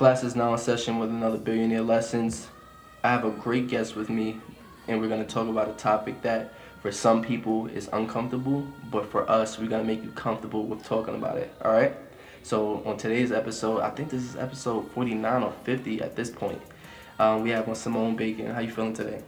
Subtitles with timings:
[0.00, 2.48] Class is now in session with another Billionaire Lessons.
[3.04, 4.40] I have a great guest with me,
[4.88, 9.04] and we're going to talk about a topic that for some people is uncomfortable, but
[9.10, 11.52] for us, we're going to make you comfortable with talking about it.
[11.62, 11.94] All right?
[12.42, 16.62] So, on today's episode, I think this is episode 49 or 50 at this point.
[17.18, 18.46] Um, we have on Simone Bacon.
[18.46, 19.20] How you feeling today?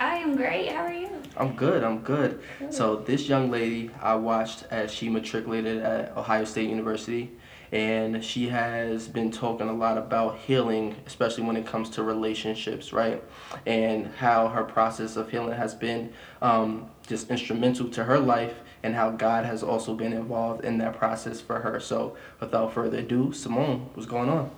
[0.00, 0.72] I am great.
[0.72, 1.10] How are you?
[1.36, 1.84] I'm good.
[1.84, 2.40] I'm good.
[2.58, 2.72] good.
[2.72, 7.30] So this young lady I watched as she matriculated at Ohio State University
[7.74, 12.92] and she has been talking a lot about healing, especially when it comes to relationships,
[12.92, 13.20] right?
[13.66, 18.94] And how her process of healing has been um, just instrumental to her life, and
[18.94, 21.80] how God has also been involved in that process for her.
[21.80, 24.52] So, without further ado, Simone, what's going on?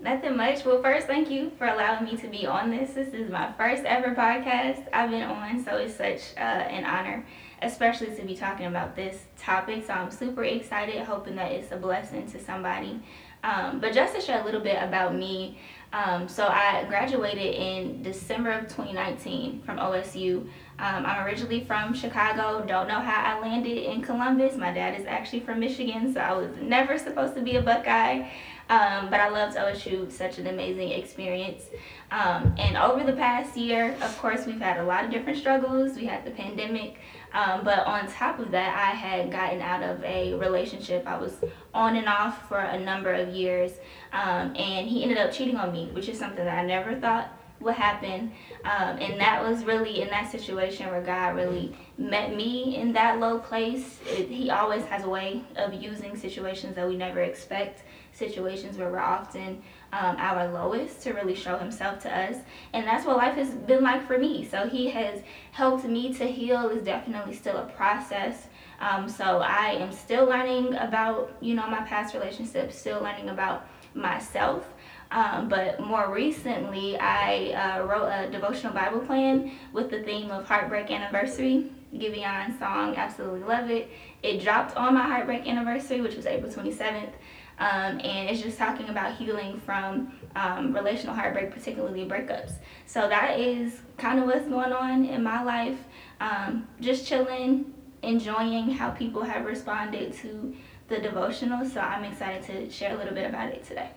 [0.00, 0.64] Nothing much.
[0.64, 2.92] Well, first, thank you for allowing me to be on this.
[2.92, 7.24] This is my first ever podcast I've been on, so it's such uh, an honor
[7.64, 9.84] especially to be talking about this topic.
[9.86, 13.00] So I'm super excited, hoping that it's a blessing to somebody.
[13.42, 15.58] Um, but just to share a little bit about me,
[15.92, 20.40] um, so I graduated in December of 2019 from OSU.
[20.40, 22.64] Um, I'm originally from Chicago.
[22.66, 24.56] Don't know how I landed in Columbus.
[24.56, 28.28] My dad is actually from Michigan, so I was never supposed to be a Buckeye.
[28.70, 31.64] Um, but I loved OSU, such an amazing experience.
[32.10, 35.96] Um, and over the past year, of course, we've had a lot of different struggles.
[35.96, 36.96] We had the pandemic,
[37.34, 41.04] um, but on top of that, I had gotten out of a relationship.
[41.06, 41.32] I was
[41.74, 43.72] on and off for a number of years,
[44.12, 47.36] um, and he ended up cheating on me, which is something that I never thought
[47.60, 48.32] would happen.
[48.64, 53.20] Um, and that was really in that situation where God really met me in that
[53.20, 54.00] low place.
[54.06, 58.90] It, he always has a way of using situations that we never expect situations where
[58.90, 62.36] we're often um, our lowest to really show himself to us.
[62.72, 64.44] And that's what life has been like for me.
[64.44, 65.20] So he has
[65.52, 66.68] helped me to heal.
[66.68, 68.48] Is definitely still a process.
[68.80, 73.66] Um, so i am still learning about you know my past relationships still learning about
[73.94, 74.68] myself.
[75.10, 80.44] Um, but more recently i uh, wrote a devotional bible plan with the theme of
[80.48, 83.90] heartbreak anniversary Giveon song absolutely love it
[84.22, 87.12] it dropped on my heartbreak anniversary which was april 27th
[87.58, 92.54] um, and it's just talking about healing from um, relational heartbreak, particularly breakups.
[92.86, 95.78] So that is kind of what's going on in my life.
[96.20, 97.72] Um, just chilling,
[98.02, 100.54] enjoying how people have responded to
[100.88, 101.64] the devotional.
[101.64, 103.90] So I'm excited to share a little bit about it today.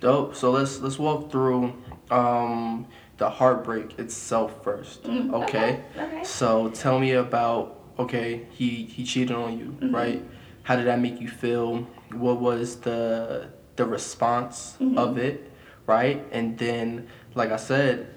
[0.00, 0.36] Dope.
[0.36, 1.74] So let's let's walk through
[2.10, 2.86] um,
[3.16, 5.04] the heartbreak itself first.
[5.04, 5.84] Mm, okay?
[5.96, 6.04] okay.
[6.04, 6.24] Okay.
[6.24, 8.46] So tell me about okay.
[8.50, 9.94] He he cheated on you, mm-hmm.
[9.94, 10.24] right?
[10.62, 11.86] How did that make you feel?
[12.14, 14.96] what was the the response mm-hmm.
[14.98, 15.50] of it,
[15.86, 16.24] right?
[16.30, 18.08] And then, like I said,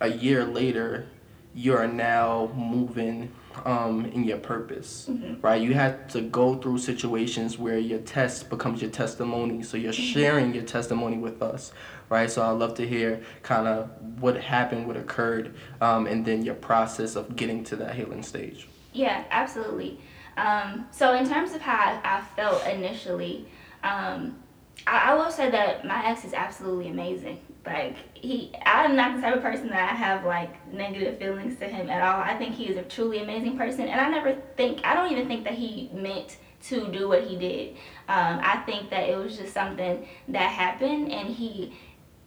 [0.00, 1.08] a year later,
[1.52, 3.32] you are now moving
[3.64, 5.40] um, in your purpose, mm-hmm.
[5.40, 5.60] right?
[5.60, 9.64] You had to go through situations where your test becomes your testimony.
[9.64, 10.12] So you're mm-hmm.
[10.12, 11.72] sharing your testimony with us,
[12.10, 12.30] right?
[12.30, 13.88] So I'd love to hear kind of
[14.20, 18.68] what happened, what occurred, um, and then your process of getting to that healing stage.
[18.92, 19.98] Yeah, absolutely.
[20.36, 23.46] Um, so in terms of how I, felt initially,
[23.82, 24.38] um,
[24.86, 27.40] I, I, will say that my ex is absolutely amazing.
[27.66, 31.66] Like he, I'm not the type of person that I have like negative feelings to
[31.66, 32.20] him at all.
[32.20, 35.28] I think he is a truly amazing person, and I never think, I don't even
[35.28, 37.76] think that he meant to do what he did.
[38.08, 41.76] Um, I think that it was just something that happened, and he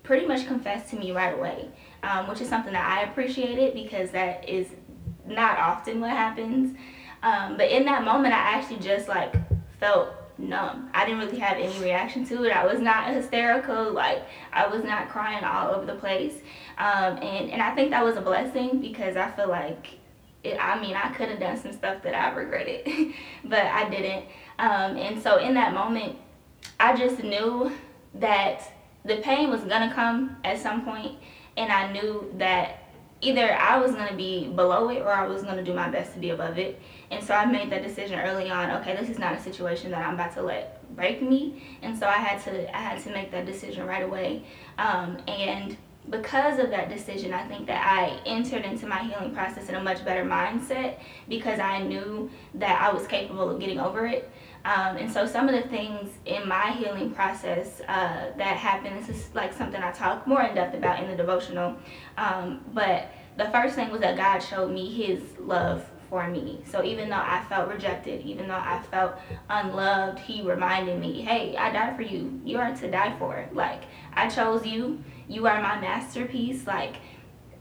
[0.03, 1.69] pretty much confessed to me right away,
[2.03, 4.68] um, which is something that I appreciated because that is
[5.25, 6.78] not often what happens.
[7.24, 9.34] Um, but in that moment, I actually just like
[9.80, 10.90] felt numb.
[10.94, 12.52] I didn't really have any reaction to it.
[12.52, 13.92] I was not hysterical.
[13.92, 16.36] Like I was not crying all over the place.
[16.78, 20.00] Um, and and I think that was a blessing because I feel like
[20.44, 23.13] it, I mean I could have done some stuff that I regretted,
[23.46, 24.25] but I didn't.
[24.59, 26.18] Um, and so in that moment,
[26.80, 27.72] I just knew
[28.16, 28.73] that
[29.06, 31.18] the pain was gonna come at some point,
[31.58, 32.84] and I knew that
[33.24, 35.90] either I was going to be below it or I was going to do my
[35.90, 36.80] best to be above it.
[37.09, 40.06] And so I made that decision early on, okay, this is not a situation that
[40.06, 41.63] I'm about to let break me.
[41.81, 44.44] And so I had to I had to make that decision right away.
[44.78, 45.78] Um, and
[46.10, 49.83] because of that decision, I think that I entered into my healing process in a
[49.83, 51.00] much better mindset
[51.30, 54.30] because I knew that I was capable of getting over it.
[54.65, 59.10] Um, and so some of the things in my healing process uh, that happened, this
[59.10, 61.75] is like something I talk more in depth about in the devotional.
[62.18, 66.62] Um, but the first thing was that God showed me his love for me.
[66.69, 69.15] So even though I felt rejected, even though I felt
[69.50, 72.39] unloved, he reminded me, hey, I died for you.
[72.45, 73.50] You are to die for.
[73.51, 73.81] Like,
[74.13, 75.04] I chose you.
[75.27, 76.68] You are my masterpiece.
[76.68, 76.98] Like,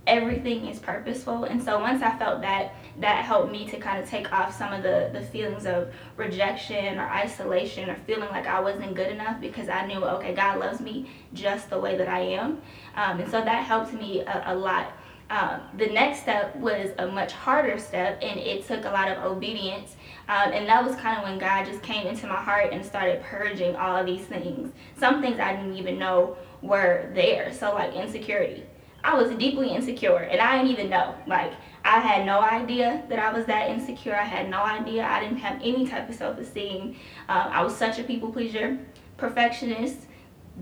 [0.06, 1.44] everything is purposeful.
[1.44, 4.72] And so once I felt that, that helped me to kind of take off some
[4.72, 9.40] of the, the feelings of rejection or isolation or feeling like I wasn't good enough
[9.40, 12.60] because I knew, okay, God loves me just the way that I am.
[12.96, 14.92] Um, and so that helped me a, a lot.
[15.30, 19.24] Um, the next step was a much harder step and it took a lot of
[19.24, 19.96] obedience.
[20.28, 23.22] Um, and that was kind of when God just came into my heart and started
[23.22, 24.72] purging all of these things.
[24.98, 27.52] Some things I didn't even know were there.
[27.52, 28.64] So, like insecurity.
[29.04, 31.14] I was deeply insecure and I didn't even know.
[31.26, 31.52] Like,
[31.84, 34.14] I had no idea that I was that insecure.
[34.14, 35.04] I had no idea.
[35.04, 36.96] I didn't have any type of self esteem.
[37.28, 38.78] Um, I was such a people pleaser,
[39.16, 40.06] perfectionist.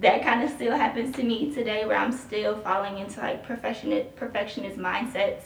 [0.01, 4.17] That kind of still happens to me today where I'm still falling into like perfectionist,
[4.17, 5.43] perfectionist mindsets.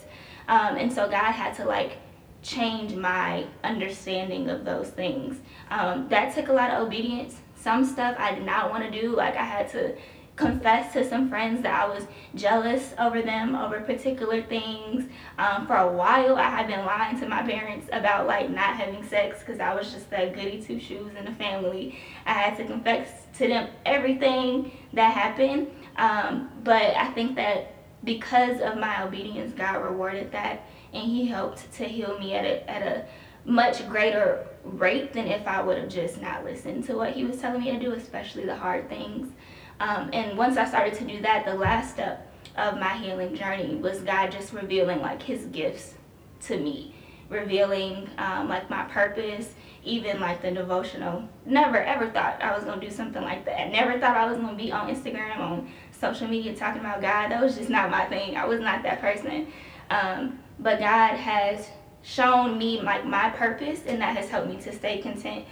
[0.47, 1.97] Um, and so God had to like
[2.41, 5.37] change my understanding of those things.
[5.71, 7.35] Um, that took a lot of obedience.
[7.55, 9.15] Some stuff I did not want to do.
[9.15, 9.95] Like I had to
[10.35, 12.05] confessed to some friends that I was
[12.35, 15.09] jealous over them over particular things.
[15.37, 19.07] Um, for a while, I had been lying to my parents about like not having
[19.07, 21.99] sex because I was just that goody two shoes in the family.
[22.25, 25.71] I had to confess to them everything that happened.
[25.97, 27.73] Um, but I think that
[28.03, 32.69] because of my obedience, God rewarded that and He helped to heal me at a,
[32.69, 33.05] at a
[33.45, 37.39] much greater rate than if I would have just not listened to what He was
[37.39, 39.31] telling me to do, especially the hard things.
[39.79, 43.75] Um, and once I started to do that, the last step of my healing journey
[43.75, 45.95] was God just revealing like His gifts
[46.41, 46.93] to me,
[47.29, 51.27] revealing um, like my purpose, even like the devotional.
[51.45, 53.71] Never ever thought I was gonna do something like that.
[53.71, 57.29] Never thought I was gonna be on Instagram, on social media talking about God.
[57.29, 58.37] That was just not my thing.
[58.37, 59.47] I was not that person.
[59.89, 61.69] Um, but God has
[62.01, 65.45] shown me like my purpose, and that has helped me to stay content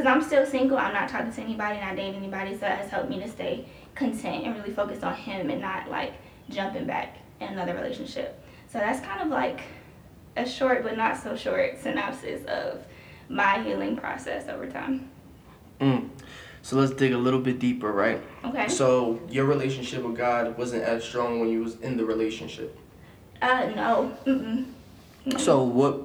[0.00, 0.78] because I'm still single.
[0.78, 2.54] I'm not talking to anybody, not dating anybody.
[2.54, 5.90] So that has helped me to stay content and really focus on him and not
[5.90, 6.14] like
[6.48, 8.42] jumping back in another relationship.
[8.72, 9.60] So that's kind of like
[10.38, 12.82] a short but not so short synopsis of
[13.28, 15.10] my healing process over time.
[15.82, 16.08] Mm.
[16.62, 18.22] So let's dig a little bit deeper, right?
[18.44, 18.68] Okay.
[18.68, 22.78] So your relationship with God wasn't as strong when you was in the relationship.
[23.42, 24.16] Uh, no.
[24.24, 24.64] Mm-mm.
[25.38, 26.00] So what?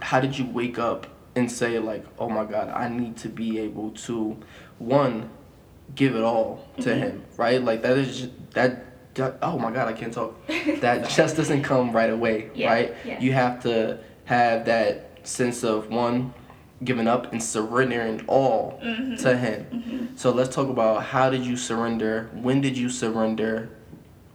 [0.00, 3.58] How did you wake up and say like, oh my God, I need to be
[3.58, 4.36] able to,
[4.78, 5.30] one,
[5.94, 7.00] give it all to mm-hmm.
[7.00, 7.62] Him, right?
[7.62, 8.86] Like that is just, that.
[9.42, 10.34] Oh my God, I can't talk.
[10.80, 12.94] That just doesn't come right away, yeah, right?
[13.04, 13.20] Yeah.
[13.20, 16.32] You have to have that sense of one,
[16.82, 19.16] giving up and surrendering all mm-hmm.
[19.16, 19.66] to Him.
[19.70, 20.16] Mm-hmm.
[20.16, 22.30] So let's talk about how did you surrender?
[22.32, 23.70] When did you surrender?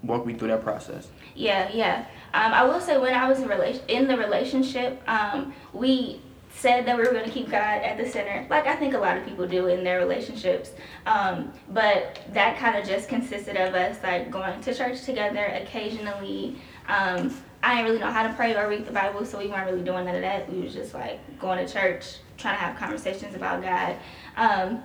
[0.04, 1.08] Walk me through that process.
[1.36, 2.06] Yeah, yeah.
[2.34, 6.22] Um, I will say when I was in, rela- in the relationship, um, we
[6.58, 8.98] said that we were going to keep God at the center, like I think a
[8.98, 10.72] lot of people do in their relationships.
[11.06, 16.58] Um, but that kind of just consisted of us like going to church together occasionally.
[16.88, 19.70] Um, I didn't really know how to pray or read the Bible, so we weren't
[19.70, 20.52] really doing none of that.
[20.52, 23.96] We was just like going to church, trying to have conversations about God.
[24.36, 24.84] Um,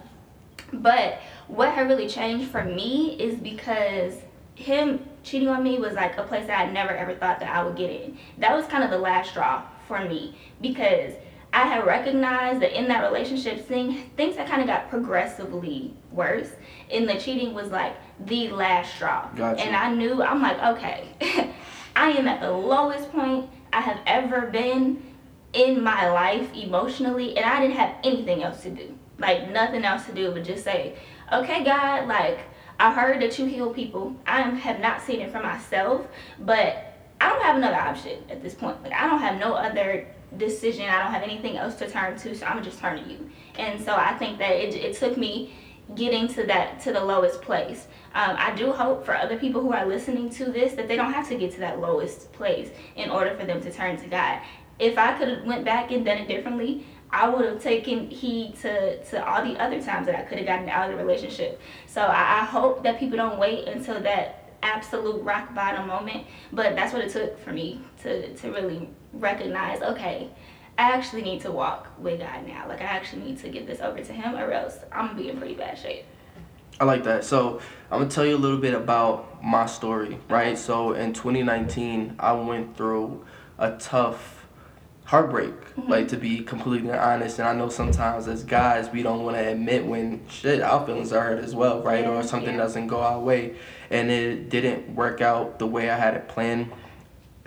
[0.74, 4.14] but what had really changed for me is because
[4.54, 7.64] him cheating on me was like a place that I never ever thought that I
[7.64, 8.18] would get in.
[8.38, 11.14] That was kind of the last straw for me because
[11.52, 16.48] I had recognized that in that relationship, thing, things had kind of got progressively worse.
[16.90, 17.94] And the cheating was like
[18.24, 19.28] the last straw.
[19.34, 19.60] Gotcha.
[19.62, 21.08] And I knew, I'm like, okay,
[21.96, 25.02] I am at the lowest point I have ever been
[25.52, 28.94] in my life emotionally, and I didn't have anything else to do.
[29.18, 30.96] Like, nothing else to do but just say,
[31.30, 32.38] okay, God, like,
[32.80, 34.16] I heard that you heal people.
[34.26, 36.06] I have not seen it for myself,
[36.40, 38.82] but I don't have another option at this point.
[38.82, 40.88] Like, I don't have no other decision.
[40.88, 43.30] I don't have anything else to turn to, so I'm gonna just turn to you.
[43.56, 45.54] And so I think that it, it took me
[45.94, 47.86] getting to that to the lowest place.
[48.14, 51.12] Um, I do hope for other people who are listening to this that they don't
[51.12, 54.40] have to get to that lowest place in order for them to turn to God.
[54.78, 58.56] If I could have went back and done it differently, I would have taken heed
[58.62, 61.60] to, to all the other times that I could have gotten out of the relationship.
[61.86, 66.26] So I, I hope that people don't wait until that absolute rock bottom moment.
[66.52, 70.30] But that's what it took for me to, to really recognize okay,
[70.78, 72.66] I actually need to walk with God now.
[72.68, 75.28] Like, I actually need to give this over to Him, or else I'm gonna be
[75.28, 76.04] in pretty bad shape.
[76.80, 77.24] I like that.
[77.24, 80.58] So, I'm gonna tell you a little bit about my story, right?
[80.58, 83.24] So, in 2019, I went through
[83.58, 84.42] a tough
[85.04, 85.90] heartbreak mm-hmm.
[85.90, 89.48] like to be completely honest and i know sometimes as guys we don't want to
[89.48, 92.62] admit when shit our feelings are hurt as well right yeah, or something yeah.
[92.62, 93.54] doesn't go our way
[93.90, 96.70] and it didn't work out the way i had it planned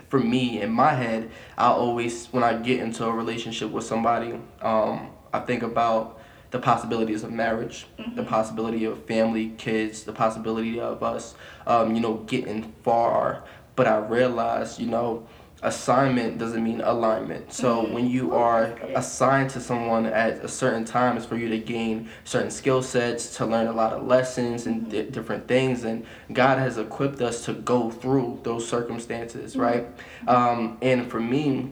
[0.09, 4.33] for me in my head i always when i get into a relationship with somebody
[4.61, 6.19] um, i think about
[6.51, 8.15] the possibilities of marriage mm-hmm.
[8.15, 11.35] the possibility of family kids the possibility of us
[11.67, 13.43] um, you know getting far
[13.75, 15.27] but I realized, you know,
[15.65, 17.51] assignment doesn't mean alignment.
[17.51, 17.93] So mm-hmm.
[17.93, 22.09] when you are assigned to someone at a certain time, it's for you to gain
[22.23, 25.83] certain skill sets, to learn a lot of lessons and di- different things.
[25.83, 29.61] And God has equipped us to go through those circumstances, mm-hmm.
[29.61, 29.87] right?
[30.27, 31.71] Um, and for me,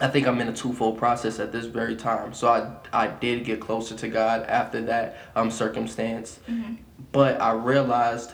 [0.00, 2.32] I think I'm in a twofold process at this very time.
[2.32, 6.76] So I I did get closer to God after that um, circumstance, mm-hmm.
[7.12, 8.32] but I realized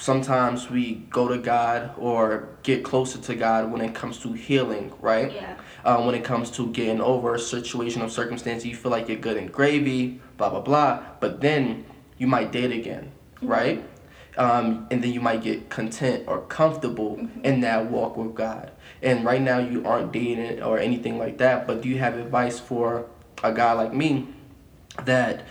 [0.00, 4.92] sometimes we go to God or get closer to God when it comes to healing,
[5.00, 5.32] right?
[5.32, 5.56] Yeah.
[5.84, 9.18] Uh, when it comes to getting over a situation or circumstance, you feel like you're
[9.18, 11.02] good and gravy, blah, blah, blah.
[11.20, 11.84] But then
[12.16, 13.46] you might date again, mm-hmm.
[13.46, 13.84] right?
[14.36, 17.44] Um, and then you might get content or comfortable mm-hmm.
[17.44, 18.70] in that walk with God.
[19.02, 22.58] And right now you aren't dating or anything like that, but do you have advice
[22.58, 23.06] for
[23.42, 24.28] a guy like me
[25.04, 25.44] that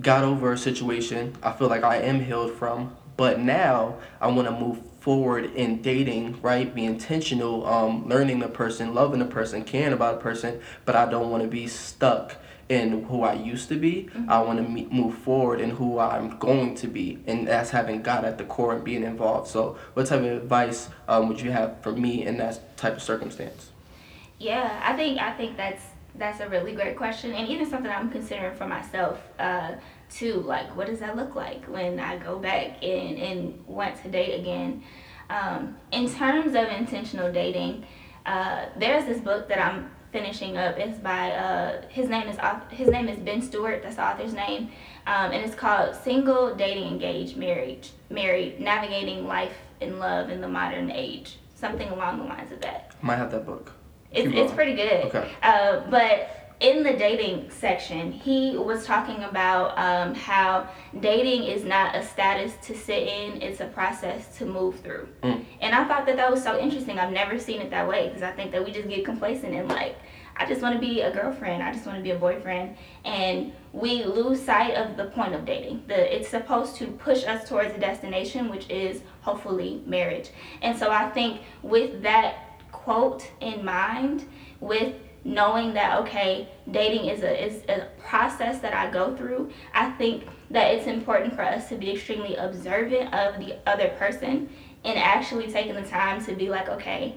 [0.00, 4.46] got over a situation I feel like I am healed from, but now I want
[4.46, 6.72] to move forward in dating, right?
[6.72, 11.10] Be intentional, um, learning the person, loving the person, caring about a person, but I
[11.10, 12.36] don't want to be stuck
[12.68, 14.08] in who I used to be.
[14.14, 14.30] Mm-hmm.
[14.30, 18.02] I want to me- move forward in who I'm going to be, and that's having
[18.02, 19.48] God at the core and being involved.
[19.48, 23.02] So, what type of advice um, would you have for me in that type of
[23.02, 23.72] circumstance?
[24.38, 25.82] Yeah, I think I think that's
[26.14, 29.20] that's a really great question, and even something I'm considering for myself.
[29.40, 29.72] Uh,
[30.10, 30.40] too.
[30.40, 34.38] Like, what does that look like when I go back and, and want to date
[34.38, 34.82] again?
[35.30, 37.84] Um, in terms of intentional dating,
[38.26, 40.78] uh, there's this book that I'm finishing up.
[40.78, 42.38] It's by uh, his name is
[42.70, 44.70] his name is Ben Stuart That's the author's name,
[45.06, 50.48] um, and it's called "Single, Dating, Engaged, Married, Married: Navigating Life and Love in the
[50.48, 52.94] Modern Age." Something along the lines of that.
[53.02, 53.72] Might have that book.
[54.12, 55.06] It's, it's pretty good.
[55.06, 55.30] Okay.
[55.42, 60.68] Uh, but in the dating section, he was talking about um, how
[61.00, 65.08] dating is not a status to sit in, it's a process to move through.
[65.22, 65.44] Mm.
[65.60, 66.98] And I thought that that was so interesting.
[66.98, 69.68] I've never seen it that way because I think that we just get complacent and
[69.68, 69.96] like,
[70.36, 72.76] I just want to be a girlfriend, I just want to be a boyfriend.
[73.04, 75.84] And we lose sight of the point of dating.
[75.86, 80.30] The, it's supposed to push us towards a destination, which is hopefully marriage.
[80.62, 84.26] And so I think with that quote in mind,
[84.60, 84.94] with
[85.24, 90.24] knowing that okay dating is a is a process that i go through i think
[90.50, 94.48] that it's important for us to be extremely observant of the other person
[94.84, 97.14] and actually taking the time to be like okay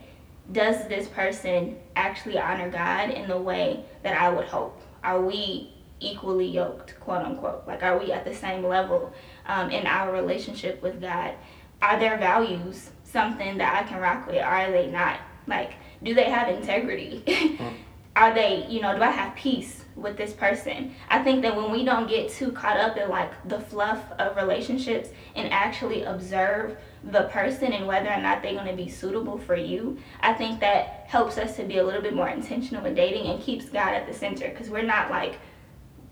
[0.52, 4.82] does this person actually honor god in the way that i would hope?
[5.04, 7.64] Are we equally yoked quote unquote?
[7.68, 9.14] Like are we at the same level
[9.46, 11.36] um, in our relationship with god?
[11.82, 14.42] Are their values something that i can rock with?
[14.42, 15.20] Are they not?
[15.48, 17.24] Like do they have integrity?
[17.62, 20.94] Mm are they, you know, do I have peace with this person?
[21.10, 24.36] I think that when we don't get too caught up in like the fluff of
[24.36, 29.38] relationships and actually observe the person and whether or not they're going to be suitable
[29.38, 32.96] for you, I think that helps us to be a little bit more intentional with
[32.96, 35.40] dating and keeps God at the center because we're not like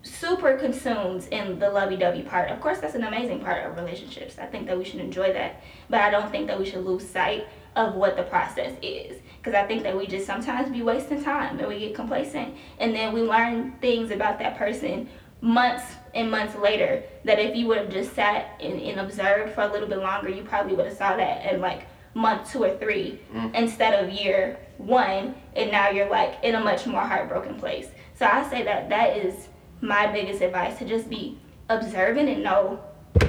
[0.01, 2.49] super consumed in the lovey-dovey part.
[2.49, 4.39] Of course, that's an amazing part of relationships.
[4.39, 7.07] I think that we should enjoy that, but I don't think that we should lose
[7.07, 7.47] sight
[7.79, 9.21] of what the process is.
[9.37, 12.53] Because I think that we just sometimes be wasting time and we get complacent.
[12.77, 15.09] And then we learn things about that person
[15.41, 19.61] months and months later that if you would have just sat and, and observed for
[19.61, 22.75] a little bit longer you probably would have saw that in like month two or
[22.77, 23.55] three mm.
[23.55, 25.33] instead of year one.
[25.55, 27.87] And now you're like in a much more heartbroken place.
[28.15, 29.47] So i say that that is
[29.79, 32.81] my biggest advice to just be observant and know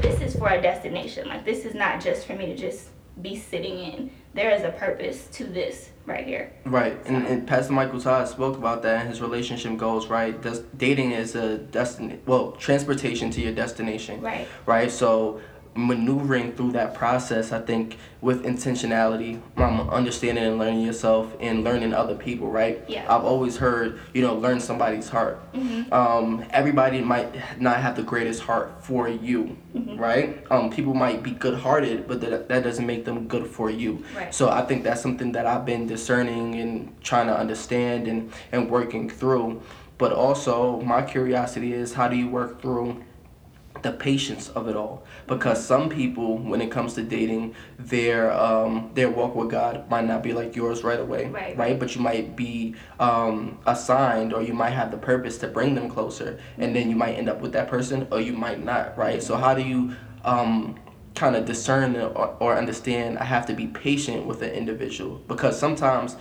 [0.03, 1.29] this is for a destination.
[1.29, 2.89] Like this is not just for me to just
[3.23, 6.53] be sitting in there is a purpose to this right here.
[6.65, 7.15] Right, so.
[7.15, 10.09] and, and Pastor Michael Todd spoke about that in his relationship goals.
[10.09, 12.19] Right, Des- dating is a destiny.
[12.27, 14.21] Well, transportation to your destination.
[14.21, 14.47] Right.
[14.67, 14.91] Right.
[14.91, 15.41] So
[15.75, 21.95] maneuvering through that process, I think with intentionality, um, understanding and learning yourself and learning
[21.95, 22.85] other people, right?
[22.89, 23.05] Yeah.
[23.09, 25.41] I've always heard, you know, learn somebody's heart.
[25.53, 25.93] Mm-hmm.
[25.93, 29.97] Um, everybody might not have the greatest heart for you, mm-hmm.
[29.97, 30.45] right?
[30.51, 34.05] Um, people might be good hearted, but that, that doesn't make them good for you.
[34.17, 34.35] Right.
[34.35, 38.69] So I think that's something that I've been discerning and trying to understand and, and
[38.69, 39.63] working through.
[39.99, 43.05] But also, my curiosity is how do you work through
[43.83, 45.05] the patience of it all.
[45.27, 50.05] Because some people when it comes to dating their um their walk with god might
[50.05, 51.79] not be like yours right away right, right?
[51.79, 55.89] but you might be um assigned or you might have the purpose to bring them
[55.89, 56.39] closer.
[56.59, 59.23] And then you might end up with that person or you might not right?
[59.23, 60.79] So how do you um
[61.15, 65.23] kind of discern or, or understand i have to be patient with an individual?
[65.29, 66.17] Because sometimes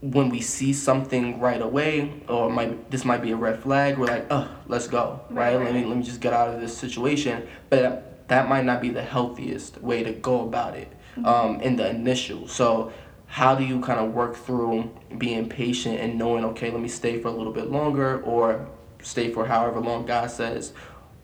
[0.00, 4.06] when we see something right away, or might this might be a red flag, we're
[4.06, 5.56] like, oh, let's go, right?
[5.56, 5.64] right?
[5.64, 7.48] Let me let me just get out of this situation.
[7.70, 10.92] But that might not be the healthiest way to go about it.
[11.18, 11.26] mm-hmm.
[11.26, 12.48] um, in the initial.
[12.48, 12.92] So
[13.26, 17.20] how do you kind of work through being patient and knowing okay let me stay
[17.20, 18.66] for a little bit longer or
[19.02, 20.72] stay for however long god says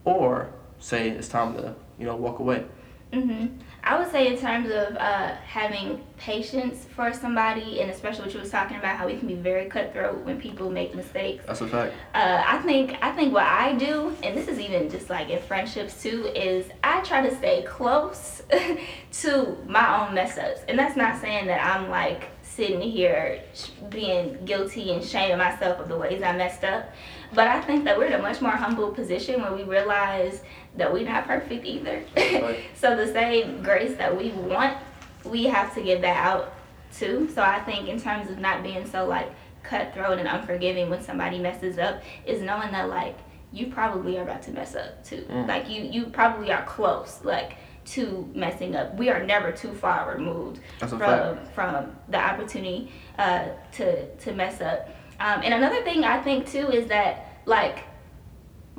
[0.03, 2.63] or say it's time to you know walk away
[3.11, 3.47] hmm
[3.85, 8.39] I would say in terms of uh, having patience for somebody, and especially what you
[8.39, 11.45] was talking about, how we can be very cutthroat when people make mistakes.
[11.45, 11.93] That's a fact.
[12.15, 15.39] Uh, I think I think what I do, and this is even just like in
[15.39, 18.41] friendships too, is I try to stay close
[19.21, 23.41] to my own mess ups, and that's not saying that I'm like sitting here
[23.89, 26.89] being guilty and shaming myself of the ways I messed up.
[27.33, 30.41] But I think that we're in a much more humble position when we realize
[30.77, 32.03] that we're not perfect either.
[32.15, 32.59] Right.
[32.75, 34.77] so the same grace that we want,
[35.23, 36.53] we have to give that out
[36.93, 37.29] too.
[37.33, 39.31] So I think in terms of not being so like
[39.63, 43.17] cutthroat and unforgiving when somebody messes up is knowing that like
[43.51, 45.25] you probably are about to mess up too.
[45.29, 45.47] Mm.
[45.47, 47.21] Like you you probably are close.
[47.23, 48.95] Like to messing up.
[48.95, 54.89] We are never too far removed from from the opportunity uh, to to mess up.
[55.19, 57.83] Um, and another thing I think too is that like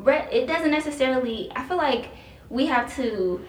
[0.05, 1.51] it doesn't necessarily.
[1.55, 2.11] I feel like
[2.49, 3.45] we have to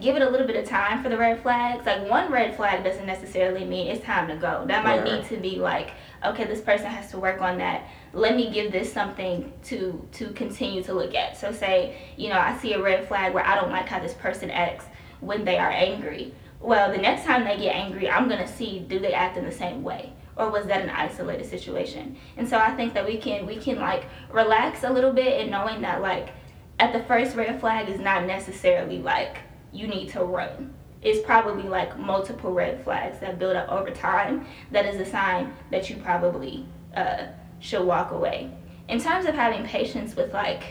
[0.00, 1.84] give it a little bit of time for the red flags.
[1.84, 4.64] Like one red flag doesn't necessarily mean it's time to go.
[4.66, 5.92] That might need to be like,
[6.24, 7.86] okay, this person has to work on that.
[8.12, 11.36] Let me give this something to to continue to look at.
[11.36, 14.14] So say, you know, I see a red flag where I don't like how this
[14.14, 14.86] person acts
[15.20, 16.34] when they are angry.
[16.60, 19.52] Well, the next time they get angry, I'm gonna see do they act in the
[19.52, 22.16] same way or was that an isolated situation?
[22.36, 25.50] And so I think that we can we can like relax a little bit and
[25.50, 26.30] knowing that like
[26.78, 29.38] at the first red flag is not necessarily like
[29.72, 30.74] you need to run.
[31.02, 34.46] It's probably like multiple red flags that build up over time.
[34.70, 37.26] That is a sign that you probably uh,
[37.60, 38.50] should walk away.
[38.88, 40.62] In terms of having patience with like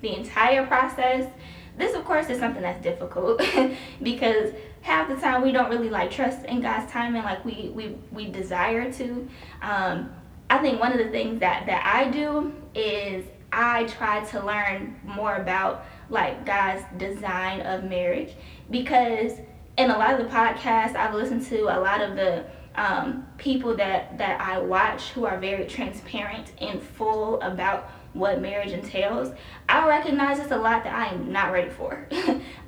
[0.00, 1.30] the entire process,
[1.76, 3.40] this of course is something that's difficult
[4.02, 4.52] because
[4.86, 8.26] half the time we don't really like trust in God's timing like we we, we
[8.30, 9.28] desire to.
[9.60, 10.14] Um,
[10.48, 14.94] I think one of the things that that I do is I try to learn
[15.04, 18.34] more about like God's design of marriage
[18.70, 19.32] because
[19.76, 22.44] in a lot of the podcasts I've listened to, a lot of the
[22.76, 28.72] um, people that that I watch who are very transparent and full about what marriage
[28.72, 29.32] entails,
[29.68, 32.06] I recognize it's a lot that I am not ready for.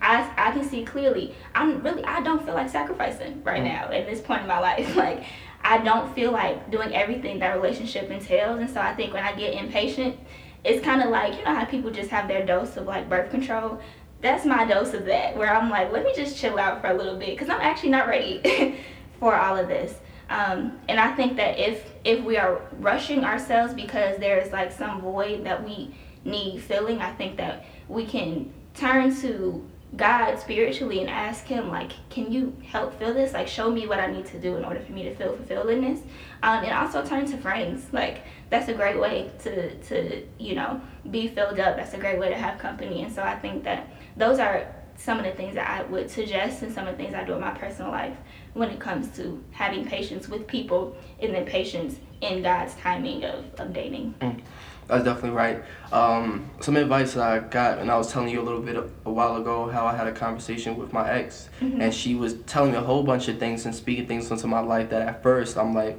[0.00, 1.34] I, I can see clearly.
[1.54, 3.66] I'm really I don't feel like sacrificing right mm.
[3.66, 4.96] now at this point in my life.
[5.08, 5.24] Like
[5.62, 9.32] I don't feel like doing everything that relationship entails, and so I think when I
[9.34, 10.16] get impatient,
[10.64, 13.30] it's kind of like you know how people just have their dose of like birth
[13.30, 13.80] control.
[14.20, 16.94] That's my dose of that, where I'm like, let me just chill out for a
[16.94, 18.76] little bit because I'm actually not ready
[19.20, 19.94] for all of this.
[20.30, 25.00] Um, and I think that if if we are rushing ourselves because there's like some
[25.00, 31.08] void that we need filling, I think that we can turn to God spiritually and
[31.08, 33.32] ask Him, like, can you help fill this?
[33.32, 35.70] Like, show me what I need to do in order for me to feel fulfilled
[35.70, 36.00] in this.
[36.42, 37.86] Um, and also turn to friends.
[37.92, 41.76] Like, that's a great way to, to, you know, be filled up.
[41.76, 43.02] That's a great way to have company.
[43.02, 46.62] And so I think that those are some of the things that I would suggest
[46.62, 48.16] and some of the things I do in my personal life
[48.54, 53.44] when it comes to having patience with people and then patience in God's timing of,
[53.58, 54.14] of dating.
[54.20, 54.40] Mm,
[54.86, 55.62] that's definitely right.
[55.92, 58.88] Um, some advice that I got, and I was telling you a little bit a,
[59.04, 61.80] a while ago how I had a conversation with my ex, mm-hmm.
[61.80, 64.60] and she was telling me a whole bunch of things and speaking things into my
[64.60, 65.98] life that at first I'm like,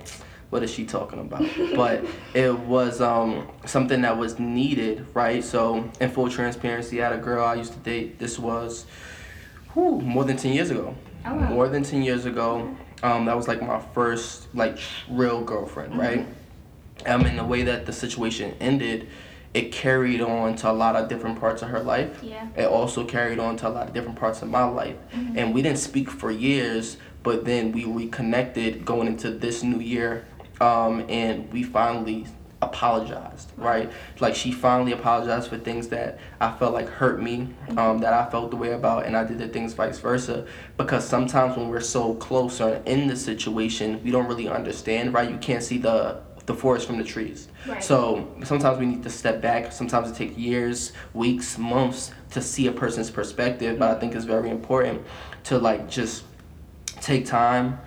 [0.50, 1.44] what is she talking about?
[1.76, 5.44] but it was um, something that was needed, right?
[5.44, 8.20] So, in full transparency, I had a girl I used to date.
[8.20, 8.86] This was
[9.74, 10.96] whew, more than 10 years ago.
[11.30, 11.50] Oh, wow.
[11.50, 12.76] More than 10 years ago.
[13.04, 16.02] Um, that was like my first like real girlfriend, mm-hmm.
[16.02, 16.28] right?
[17.06, 19.08] Um, and the way that the situation ended,
[19.54, 22.22] it carried on to a lot of different parts of her life.
[22.22, 22.48] Yeah.
[22.58, 24.98] It also carried on to a lot of different parts of my life.
[25.13, 25.38] Mm-hmm.
[25.38, 30.26] And we didn't speak for years, but then we reconnected going into this new year.
[30.60, 32.28] Um, and we finally
[32.62, 33.91] apologized, right?
[34.19, 38.30] Like she finally apologized for things that I felt like hurt me, um, that I
[38.30, 40.45] felt the way about, and I did the things vice versa.
[40.78, 45.30] Because sometimes when we're so close or in the situation, we don't really understand, right?
[45.30, 47.48] You can't see the the forest from the trees.
[47.67, 47.84] Right.
[47.84, 49.72] So sometimes we need to step back.
[49.72, 53.78] Sometimes it takes years, weeks, months to see a person's perspective.
[53.78, 55.04] But I think it's very important
[55.43, 56.24] to like just
[57.02, 57.80] take time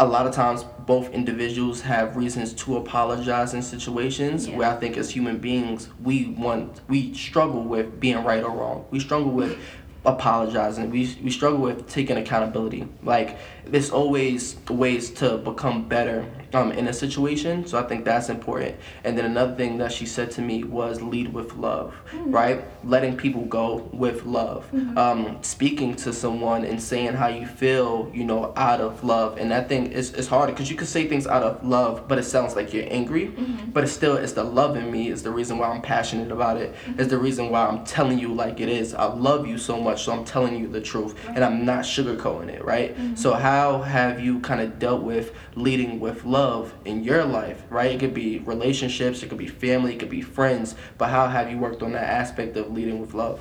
[0.00, 4.56] a lot of times both individuals have reasons to apologize in situations yeah.
[4.56, 8.86] where I think as human beings we want we struggle with being right or wrong.
[8.90, 9.58] We struggle with
[10.04, 10.90] apologizing.
[10.90, 12.86] We we struggle with taking accountability.
[13.02, 17.66] Like there's always ways to become better um, in a situation.
[17.66, 18.76] So I think that's important.
[19.04, 22.30] And then another thing that she said to me was lead with love, mm-hmm.
[22.30, 22.64] right?
[22.84, 24.70] Letting people go with love.
[24.72, 24.96] Mm-hmm.
[24.96, 29.38] Um, speaking to someone and saying how you feel, you know, out of love.
[29.38, 32.18] And that thing is, is hard because you can say things out of love, but
[32.18, 33.28] it sounds like you're angry.
[33.28, 33.70] Mm-hmm.
[33.70, 36.56] But it's still, it's the love in me is the reason why I'm passionate about
[36.56, 36.74] it.
[36.74, 37.00] Mm-hmm.
[37.00, 38.94] Is the reason why I'm telling you like it is.
[38.94, 41.14] I love you so much, so I'm telling you the truth.
[41.28, 42.96] And I'm not sugarcoating it, right?
[42.96, 43.14] Mm-hmm.
[43.16, 46.37] So how have you kind of dealt with leading with love
[46.84, 47.92] in your life, right?
[47.92, 51.50] It could be relationships, it could be family, it could be friends, but how have
[51.50, 53.40] you worked on that aspect of leading with love?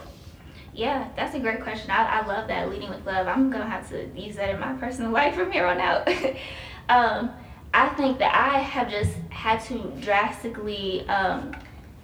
[0.73, 1.89] Yeah, that's a great question.
[1.89, 3.27] I, I love that leading with love.
[3.27, 6.07] I'm gonna have to use that in my personal life from here on out.
[6.89, 7.31] um,
[7.73, 11.55] I think that I have just had to drastically um,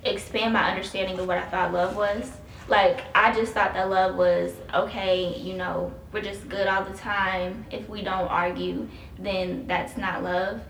[0.04, 2.32] expand my understanding of what I thought love was
[2.68, 6.98] like I just thought that love was okay, you know, we're just good all the
[6.98, 7.66] time.
[7.72, 8.88] If we don't argue,
[9.20, 10.62] then that's not love.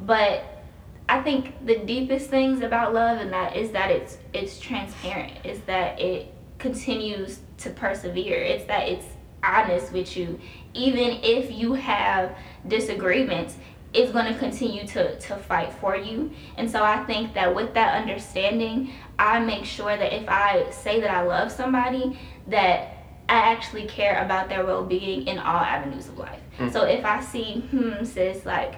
[0.00, 0.64] But
[1.08, 5.34] I think the deepest things about love and that is that it's it's transparent.
[5.44, 8.40] Is that it continues to persevere.
[8.40, 9.06] It's that it's
[9.44, 10.40] honest with you
[10.74, 13.56] even if you have disagreements
[13.96, 16.30] it's going to continue to, to fight for you.
[16.58, 21.00] And so I think that with that understanding, I make sure that if I say
[21.00, 22.95] that I love somebody, that
[23.28, 26.40] I actually care about their well being in all avenues of life.
[26.58, 26.70] Mm-hmm.
[26.70, 28.76] So if I see, hmm, sis, like,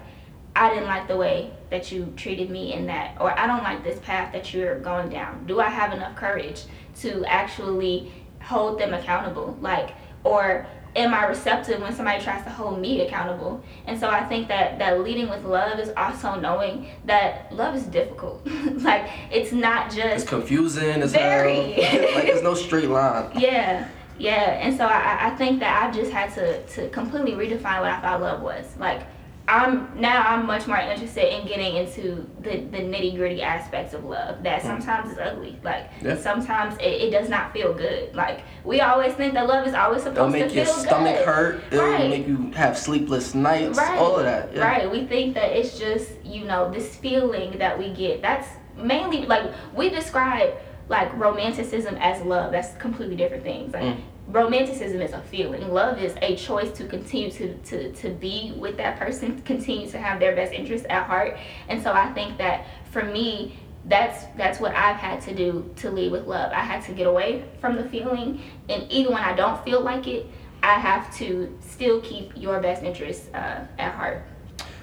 [0.57, 3.85] I didn't like the way that you treated me in that, or I don't like
[3.85, 5.47] this path that you're going down.
[5.47, 6.65] Do I have enough courage
[7.01, 8.11] to actually
[8.43, 9.57] hold them accountable?
[9.61, 9.91] Like,
[10.25, 13.63] or am I receptive when somebody tries to hold me accountable?
[13.87, 17.85] And so I think that that leading with love is also knowing that love is
[17.85, 18.47] difficult.
[18.73, 21.73] like it's not just it's confusing as very.
[21.73, 22.15] hell.
[22.15, 23.31] like there's no straight line.
[23.39, 23.89] Yeah.
[24.19, 27.91] Yeah, and so I, I think that I've just had to, to completely redefine what
[27.91, 28.65] I thought love was.
[28.79, 29.03] Like
[29.49, 34.05] I'm now I'm much more interested in getting into the, the nitty gritty aspects of
[34.05, 34.69] love that hmm.
[34.69, 35.59] sometimes is ugly.
[35.63, 36.19] Like yeah.
[36.19, 38.15] sometimes it, it, does not feel good.
[38.15, 40.89] Like we always think that love is always supposed It'll to feel good.
[40.89, 41.65] It'll make your stomach hurt.
[41.71, 42.11] It'll right.
[42.11, 43.79] make you have sleepless nights.
[43.79, 43.99] Right.
[43.99, 44.55] All of that.
[44.55, 44.69] Yeah.
[44.69, 44.91] Right.
[44.91, 48.21] We think that it's just, you know, this feeling that we get.
[48.21, 52.53] That's mainly like we describe like romanticism as love.
[52.53, 53.73] That's completely different things.
[53.73, 55.73] Like mm romanticism is a feeling.
[55.73, 59.99] Love is a choice to continue to, to, to be with that person, continue to
[59.99, 61.37] have their best interest at heart.
[61.69, 65.91] And so I think that for me, that's that's what I've had to do to
[65.91, 66.53] lead with love.
[66.53, 70.07] I had to get away from the feeling, and even when I don't feel like
[70.07, 70.27] it,
[70.63, 74.25] I have to still keep your best interest uh, at heart.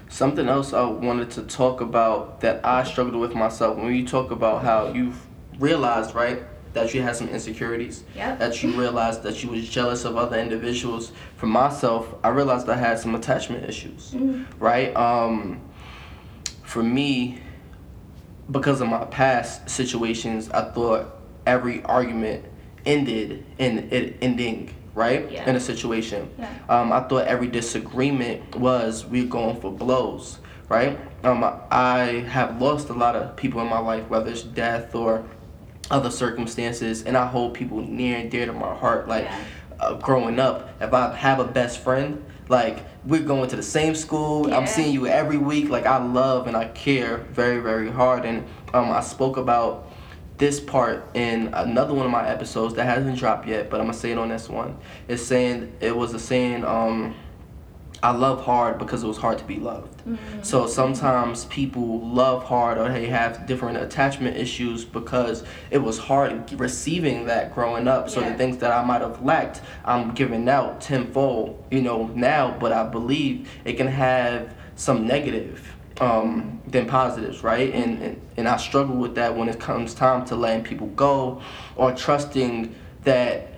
[0.10, 4.32] Something else I wanted to talk about that I struggled with myself when you talk
[4.32, 5.25] about how you've
[5.60, 6.44] realized, right?
[6.76, 8.04] that you had some insecurities.
[8.16, 8.40] Yep.
[8.40, 11.12] That you realized that you was jealous of other individuals.
[11.38, 14.12] For myself, I realized I had some attachment issues.
[14.12, 14.62] Mm-hmm.
[14.64, 14.96] Right?
[14.96, 15.62] Um,
[16.64, 17.40] for me,
[18.52, 21.16] because of my past situations, I thought
[21.48, 22.46] every argument
[22.86, 25.50] ended in it ending right yeah.
[25.50, 26.54] in a situation yeah.
[26.70, 30.38] um, i thought every disagreement was we going for blows
[30.70, 34.94] right um, i have lost a lot of people in my life whether it's death
[34.94, 35.26] or
[35.92, 39.08] other circumstances, and I hold people near and dear to my heart.
[39.08, 39.44] Like yeah.
[39.80, 43.96] uh, growing up, if I have a best friend, like we're going to the same
[43.96, 44.50] school.
[44.50, 44.58] Yeah.
[44.58, 45.70] I'm seeing you every week.
[45.70, 48.26] Like I love and I care very very hard.
[48.26, 49.92] And um, I spoke about
[50.38, 53.98] this part in another one of my episodes that hasn't dropped yet, but I'm gonna
[53.98, 54.78] say it on this one.
[55.08, 56.66] It's saying it was a saying.
[56.66, 57.16] Um,
[58.06, 59.98] I love hard because it was hard to be loved.
[60.06, 60.44] Mm-hmm.
[60.44, 66.54] So sometimes people love hard or they have different attachment issues because it was hard
[66.54, 68.12] receiving that growing up.
[68.12, 68.30] So yeah.
[68.30, 72.56] the things that I might have lacked, I'm giving out tenfold, you know, now.
[72.60, 77.74] But I believe it can have some negative um, than positives, right?
[77.74, 81.42] And, and and I struggle with that when it comes time to letting people go
[81.76, 83.56] or trusting that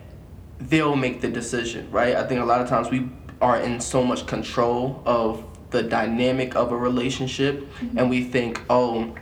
[0.59, 2.15] they'll make the decision, right?
[2.15, 3.09] I think a lot of times we
[3.41, 7.97] are in so much control of the dynamic of a relationship mm-hmm.
[7.97, 9.13] and we think oh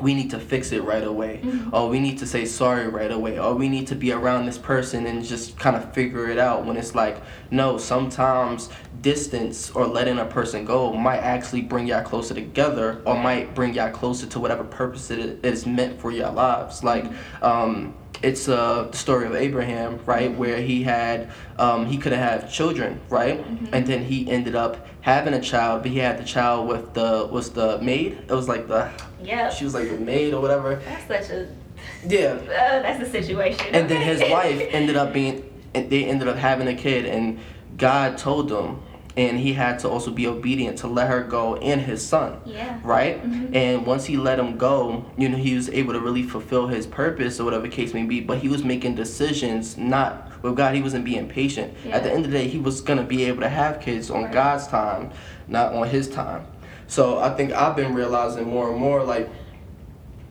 [0.00, 1.74] we need to fix it right away mm-hmm.
[1.74, 4.58] or we need to say sorry right away or we need to be around this
[4.58, 8.68] person and just kind of figure it out when it's like no sometimes
[9.00, 13.74] distance or letting a person go might actually bring y'all closer together or might bring
[13.74, 17.44] y'all closer to whatever purpose it is meant for your lives like mm-hmm.
[17.44, 23.00] um, it's a story of Abraham, right, where he had um, he couldn't have children,
[23.08, 23.74] right, mm-hmm.
[23.74, 27.28] and then he ended up having a child, but he had the child with the
[27.30, 28.18] was the maid.
[28.28, 28.90] It was like the
[29.22, 29.50] yeah.
[29.50, 30.76] She was like the maid or whatever.
[30.76, 31.48] That's such a
[32.06, 32.38] yeah.
[32.42, 32.46] Uh,
[32.82, 33.74] that's the situation.
[33.74, 37.38] And then his wife ended up being, they ended up having a kid, and
[37.76, 38.82] God told them
[39.16, 42.40] and he had to also be obedient to let her go and his son.
[42.44, 42.78] Yeah.
[42.84, 43.22] Right?
[43.22, 43.54] Mm-hmm.
[43.54, 46.86] And once he let him go, you know, he was able to really fulfill his
[46.86, 48.20] purpose or whatever case may be.
[48.20, 50.74] But he was making decisions not with God.
[50.74, 51.74] He wasn't being patient.
[51.84, 51.96] Yeah.
[51.96, 54.24] At the end of the day, he was gonna be able to have kids on
[54.24, 54.32] right.
[54.32, 55.10] God's time,
[55.48, 56.46] not on his time.
[56.86, 59.28] So I think I've been realizing more and more like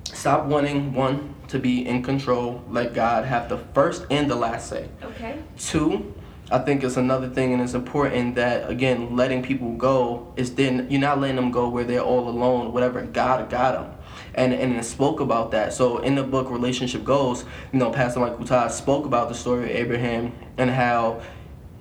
[0.04, 2.64] stop wanting one to be in control.
[2.70, 4.88] Let God have the first and the last say.
[5.04, 5.40] Okay.
[5.58, 6.14] Two,
[6.52, 10.88] I think it's another thing, and it's important that again, letting people go is then
[10.90, 12.74] you're not letting them go where they're all alone.
[12.74, 13.98] Whatever God got them,
[14.34, 15.74] and and it spoke about that.
[15.74, 19.66] So in the book Relationship Goals, you know, Pastor Michael Todd spoke about the story
[19.66, 21.22] of Abraham and how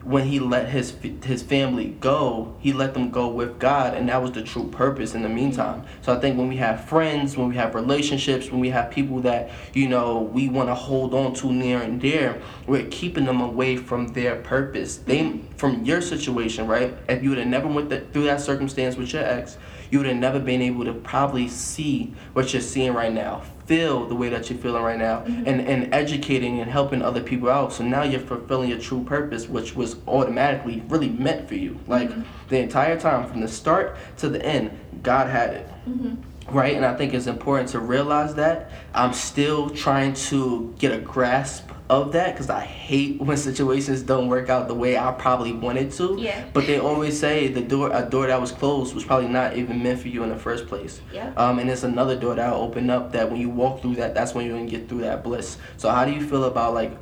[0.02, 4.22] when he let his his family go, he let them go with God, and that
[4.22, 5.14] was the true purpose.
[5.14, 8.60] In the meantime, so I think when we have friends, when we have relationships, when
[8.60, 12.40] we have people that you know we want to hold on to near and dear,
[12.66, 14.96] we're keeping them away from their purpose.
[14.96, 16.94] They from your situation, right?
[17.08, 19.58] If you would have never went through that circumstance with your ex,
[19.90, 24.06] you would have never been able to probably see what you're seeing right now, feel
[24.06, 25.46] the way that you're feeling right now, mm-hmm.
[25.46, 27.72] and, and educating and helping other people out.
[27.72, 31.78] So now you're fulfilling your true purpose, which was automatically really meant for you.
[31.86, 32.22] Like mm-hmm.
[32.48, 34.70] the entire time, from the start to the end,
[35.02, 35.68] God had it.
[35.88, 36.14] Mm-hmm
[36.50, 36.76] right?
[36.76, 38.70] And I think it's important to realize that.
[38.94, 44.28] I'm still trying to get a grasp of that because I hate when situations don't
[44.28, 46.16] work out the way I probably wanted to.
[46.18, 46.44] Yeah.
[46.52, 49.82] But they always say the door a door that was closed was probably not even
[49.82, 51.00] meant for you in the first place.
[51.12, 51.32] Yeah.
[51.36, 54.14] Um, and it's another door that will open up that when you walk through that,
[54.14, 55.58] that's when you're gonna get through that bliss.
[55.76, 56.96] So how do you feel about like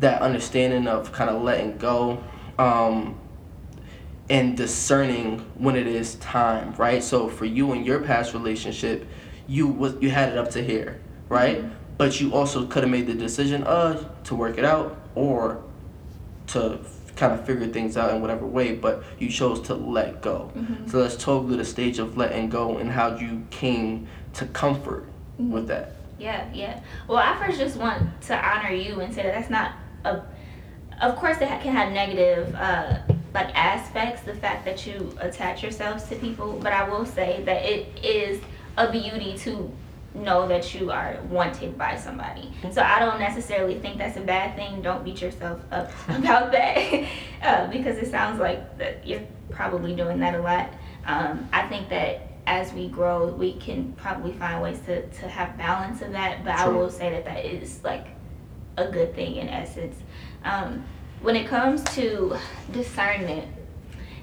[0.00, 2.22] that understanding of kind of letting go?
[2.58, 3.20] Um,
[4.28, 7.04] and discerning when it is time, right?
[7.04, 9.06] So for you and your past relationship,
[9.46, 11.58] you was you had it up to here, right?
[11.58, 15.62] Mm-hmm but you also could have made the decision uh to work it out or
[16.46, 16.78] to
[17.16, 20.86] kind of figure things out in whatever way but you chose to let go mm-hmm.
[20.88, 25.04] so let's talk the stage of letting go and how you came to comfort
[25.40, 25.50] mm-hmm.
[25.50, 29.34] with that yeah yeah well i first just want to honor you and say that
[29.34, 29.72] that's not
[30.04, 30.22] a
[31.00, 32.98] of course it can have negative uh
[33.34, 37.62] like aspects the fact that you attach yourselves to people but i will say that
[37.64, 38.40] it is
[38.78, 39.70] a beauty to
[40.16, 42.52] know that you are wanted by somebody.
[42.72, 44.82] So I don't necessarily think that's a bad thing.
[44.82, 47.06] Don't beat yourself up about that
[47.42, 50.72] uh, because it sounds like that you're probably doing that a lot.
[51.06, 55.56] Um, I think that as we grow, we can probably find ways to, to have
[55.58, 56.44] balance of that.
[56.44, 56.64] But True.
[56.64, 58.06] I will say that that is like
[58.76, 59.96] a good thing in essence.
[60.44, 60.84] Um,
[61.22, 62.36] when it comes to
[62.72, 63.48] discernment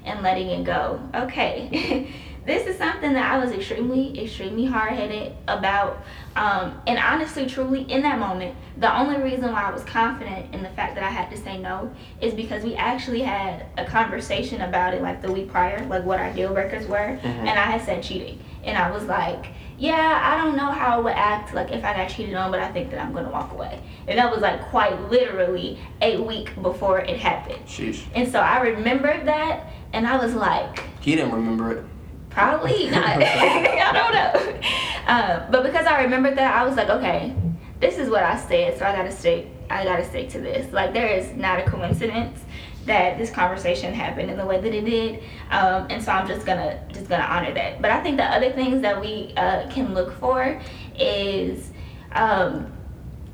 [0.04, 2.12] and letting it go, okay.
[2.46, 6.02] this is something that I was extremely, extremely hard headed about.
[6.36, 10.62] Um, and honestly, truly, in that moment, the only reason why I was confident in
[10.62, 14.62] the fact that I had to say no is because we actually had a conversation
[14.62, 16.96] about it like the week prior, like what our deal breakers were.
[16.96, 17.26] Mm-hmm.
[17.26, 18.40] And I had said cheating.
[18.64, 19.46] And I was like,
[19.78, 22.60] yeah, I don't know how I would act like if I got cheated on, but
[22.60, 23.80] I think that I'm gonna walk away.
[24.06, 27.64] And that was like quite literally a week before it happened.
[27.66, 28.04] Sheesh.
[28.14, 31.84] And so I remembered that, and I was like, he didn't remember it.
[32.34, 33.04] Probably not.
[33.22, 34.60] I don't know.
[35.06, 37.34] Uh, but because I remembered that, I was like, okay,
[37.80, 39.48] this is what I said, so I gotta stick.
[39.70, 40.72] I gotta stick to this.
[40.72, 42.40] Like there is not a coincidence
[42.86, 46.44] that this conversation happened in the way that it did, um, and so I'm just
[46.44, 47.80] gonna just gonna honor that.
[47.80, 50.60] But I think the other things that we uh, can look for
[50.98, 51.70] is.
[52.12, 52.72] Um,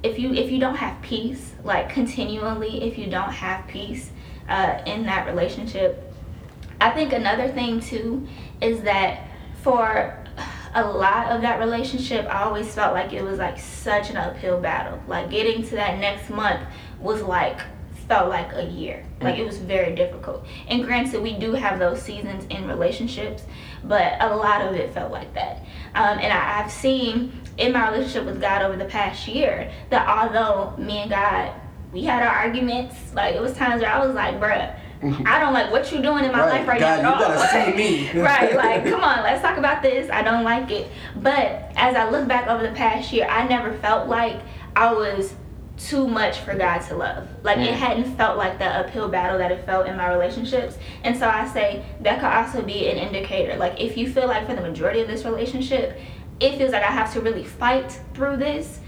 [0.03, 4.11] if you if you don't have peace like continually if you don't have peace
[4.49, 6.11] uh, in that relationship
[6.81, 8.27] I think another thing too
[8.61, 9.27] is that
[9.63, 10.17] for
[10.75, 14.61] a lot of that relationship, I always felt like it was like such an uphill
[14.61, 15.01] battle.
[15.09, 16.61] Like getting to that next month
[17.01, 17.61] was like
[18.11, 19.05] felt like a year.
[19.21, 20.45] Like it was very difficult.
[20.67, 23.45] And granted, we do have those seasons in relationships,
[23.85, 25.59] but a lot of it felt like that.
[25.95, 30.09] Um, and I, I've seen in my relationship with God over the past year that
[30.09, 31.53] although me and God,
[31.93, 35.55] we had our arguments, like it was times where I was like, bruh, I don't
[35.55, 36.61] like what you're doing in my right.
[36.61, 37.19] life right God, now.
[37.19, 38.13] You gotta see me.
[38.21, 40.11] right, like come on, let's talk about this.
[40.11, 40.91] I don't like it.
[41.17, 44.41] But as I look back over the past year, I never felt like
[44.77, 45.35] I was
[45.79, 47.27] too much for God to love.
[47.43, 47.67] Like mm.
[47.67, 50.77] it hadn't felt like the uphill battle that it felt in my relationships.
[51.05, 53.57] And so I say that could also be an indicator.
[53.57, 55.99] Like if you feel like for the majority of this relationship,
[56.41, 58.81] it feels like I have to really fight through this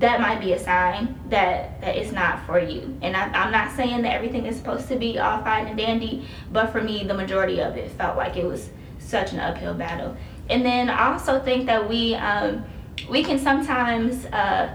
[0.00, 2.98] that might be a sign that, that it's not for you.
[3.02, 6.26] And I, I'm not saying that everything is supposed to be all fine and dandy,
[6.50, 10.16] but for me, the majority of it felt like it was such an uphill battle.
[10.48, 12.64] And then I also think that we um,
[13.10, 14.74] we can sometimes uh,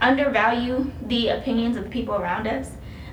[0.00, 2.70] undervalue the opinions of the people around us.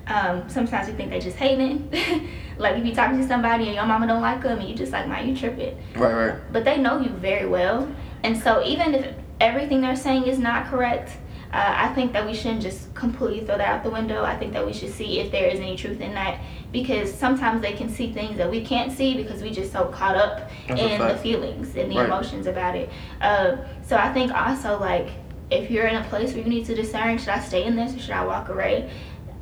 [0.08, 1.92] Um, sometimes we think they just hating.
[2.58, 4.94] like if you talk to somebody and your mama don't like them, and you just
[4.94, 5.78] like, man, you tripping.
[5.96, 6.54] Right, right.
[6.54, 10.68] But they know you very well, and so even if everything they're saying is not
[10.68, 11.12] correct,
[11.52, 14.24] uh, I think that we shouldn't just completely throw that out the window.
[14.24, 16.40] I think that we should see if there is any truth in that
[16.72, 20.16] because sometimes they can see things that we can't see because we just so caught
[20.16, 22.06] up That's in the feelings and the right.
[22.06, 22.90] emotions about it.
[23.20, 25.10] Uh, so I think also like
[25.50, 27.96] if you're in a place where you need to discern, should I stay in this
[27.96, 28.92] or should I walk away?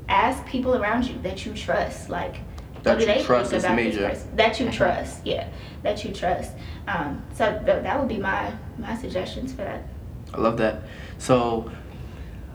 [0.08, 2.38] Ask people around you that you trust, like
[2.84, 4.16] that you trust is major.
[4.36, 5.50] That you trust, yeah,
[5.84, 6.54] that you trust.
[6.88, 9.88] Um, so th- that would be my my suggestions for that.
[10.34, 10.84] I love that.
[11.18, 11.72] So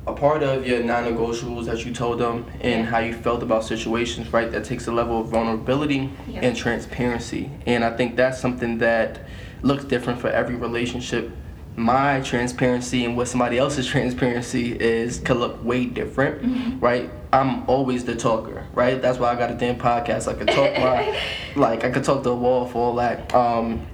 [0.07, 2.85] a part of your non-negotiables that you told them and yeah.
[2.85, 6.40] how you felt about situations right that takes a level of vulnerability yeah.
[6.40, 9.21] and transparency and i think that's something that
[9.62, 11.31] looks different for every relationship
[11.77, 16.81] my transparency and what somebody else's transparency is could look way different mm-hmm.
[16.81, 20.49] right i'm always the talker right that's why i got a damn podcast i could
[20.49, 21.16] talk my
[21.57, 23.87] like i could talk to a wall for all that um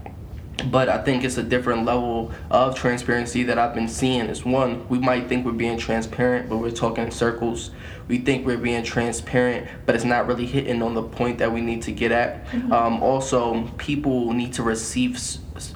[0.66, 4.26] but I think it's a different level of transparency that I've been seeing.
[4.26, 7.70] Is one, we might think we're being transparent, but we're talking in circles.
[8.08, 11.60] We think we're being transparent, but it's not really hitting on the point that we
[11.60, 12.46] need to get at.
[12.46, 12.72] Mm-hmm.
[12.72, 15.20] Um, also, people need to receive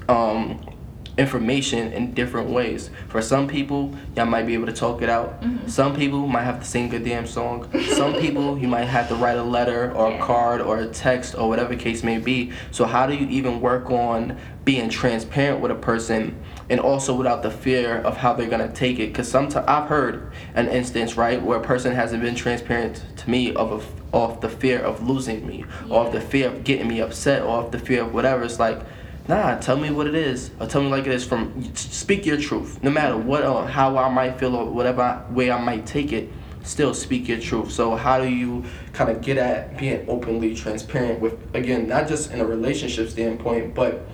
[0.09, 0.65] um,
[1.19, 2.91] information in different ways.
[3.09, 5.43] For some people, y'all might be able to talk it out.
[5.43, 5.69] Mm-hmm.
[5.69, 7.69] Some people might have to sing a damn song.
[7.91, 10.17] some people, you might have to write a letter or yeah.
[10.17, 12.53] a card or a text or whatever case may be.
[12.71, 17.43] So, how do you even work on being transparent with a person and also without
[17.43, 19.09] the fear of how they're gonna take it?
[19.09, 23.55] Because sometimes I've heard an instance, right, where a person hasn't been transparent to me
[23.55, 25.95] of a, off the fear of losing me, yeah.
[25.95, 28.45] or of the fear of getting me upset, or of the fear of whatever.
[28.45, 28.81] It's like,
[29.29, 30.51] Nah, tell me what it is.
[30.59, 32.83] Or tell me like it is from speak your truth.
[32.83, 36.31] No matter what or how I might feel or whatever way I might take it,
[36.63, 37.71] still speak your truth.
[37.71, 42.33] So how do you kind of get at being openly transparent with again, not just
[42.33, 44.07] in a relationship standpoint, but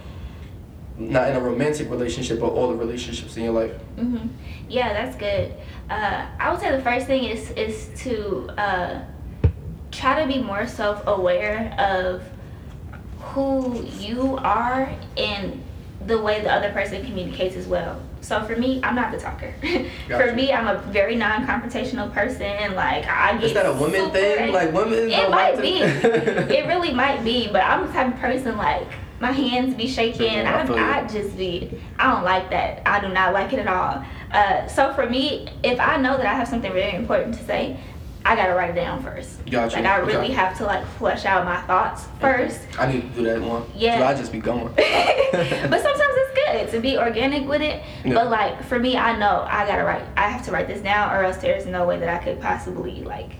[0.99, 3.73] not in a romantic relationship, but all the relationships in your life.
[3.97, 4.29] Mm-hmm.
[4.68, 5.55] Yeah, that's good.
[5.88, 9.05] Uh, I would say the first thing is is to uh,
[9.90, 12.23] try to be more self aware of
[13.28, 15.62] who you are and
[16.06, 18.00] the way the other person communicates as well.
[18.20, 19.54] So for me, I'm not the talker.
[20.08, 22.74] for me, I'm a very non-confrontational person.
[22.74, 23.44] Like I get.
[23.44, 24.52] Is that a woman thing?
[24.52, 25.10] Like women?
[25.10, 25.78] It might like be.
[25.82, 27.48] it really might be.
[27.48, 28.86] But I'm the type of person like
[29.20, 30.46] my hands be shaking.
[30.46, 31.70] I, I, I just be.
[31.98, 32.82] I don't like that.
[32.86, 34.04] I do not like it at all.
[34.32, 37.78] Uh, so for me, if I know that I have something very important to say,
[38.28, 39.42] I gotta write it down first.
[39.46, 39.76] Gotcha.
[39.76, 40.32] Like I really okay.
[40.34, 42.60] have to like flesh out my thoughts first.
[42.78, 43.64] I need to do that one.
[43.74, 44.00] Yeah.
[44.00, 44.66] So I just be going.
[44.76, 47.82] but sometimes it's good to be organic with it.
[48.04, 48.12] Yeah.
[48.12, 50.04] But like for me, I know I gotta write.
[50.14, 53.02] I have to write this down, or else there's no way that I could possibly
[53.02, 53.32] like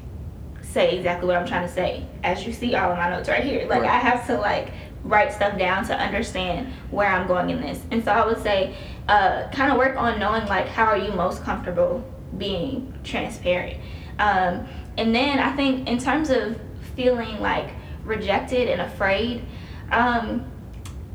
[0.63, 2.07] say exactly what I'm trying to say.
[2.25, 3.69] As you see, all of my notes right here.
[3.69, 3.91] Like right.
[3.91, 4.73] I have to like
[5.05, 7.83] write stuff down to understand where I'm going in this.
[7.91, 8.75] And so I would say,
[9.07, 12.03] uh, kind of work on knowing like how are you most comfortable
[12.39, 13.79] being transparent.
[14.19, 14.67] Um,
[14.99, 16.59] and then I think in terms of
[16.97, 17.71] feeling like
[18.05, 19.45] rejected and afraid,
[19.91, 20.51] um,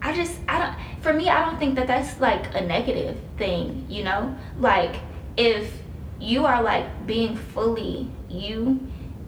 [0.02, 1.04] I just I don't.
[1.04, 3.86] For me, I don't think that that's like a negative thing.
[3.90, 4.96] You know, like
[5.38, 5.82] if
[6.20, 8.80] you are like being fully you,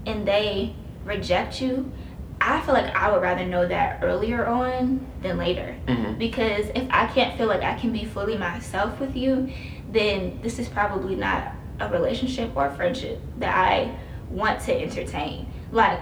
[0.05, 1.91] and they reject you,
[2.39, 5.75] I feel like I would rather know that earlier on than later.
[5.87, 6.17] Mm-hmm.
[6.17, 9.51] Because if I can't feel like I can be fully myself with you,
[9.91, 13.97] then this is probably not a relationship or a friendship that I
[14.29, 15.47] want to entertain.
[15.71, 16.01] Like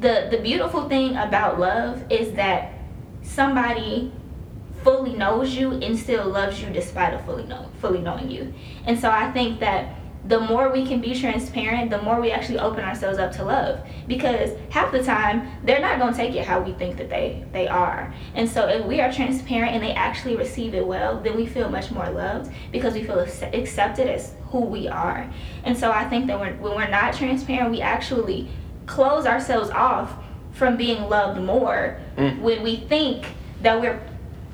[0.00, 2.72] the the beautiful thing about love is that
[3.22, 4.12] somebody
[4.82, 8.52] fully knows you and still loves you despite of fully know fully knowing you.
[8.86, 12.58] And so I think that the more we can be transparent, the more we actually
[12.58, 13.80] open ourselves up to love.
[14.08, 17.44] Because half the time, they're not going to take it how we think that they,
[17.52, 18.12] they are.
[18.34, 21.68] And so if we are transparent and they actually receive it well, then we feel
[21.68, 25.28] much more loved because we feel accepted as who we are.
[25.64, 28.48] And so I think that when, when we're not transparent, we actually
[28.86, 30.14] close ourselves off
[30.52, 32.38] from being loved more mm.
[32.40, 33.26] when we think
[33.62, 34.00] that we're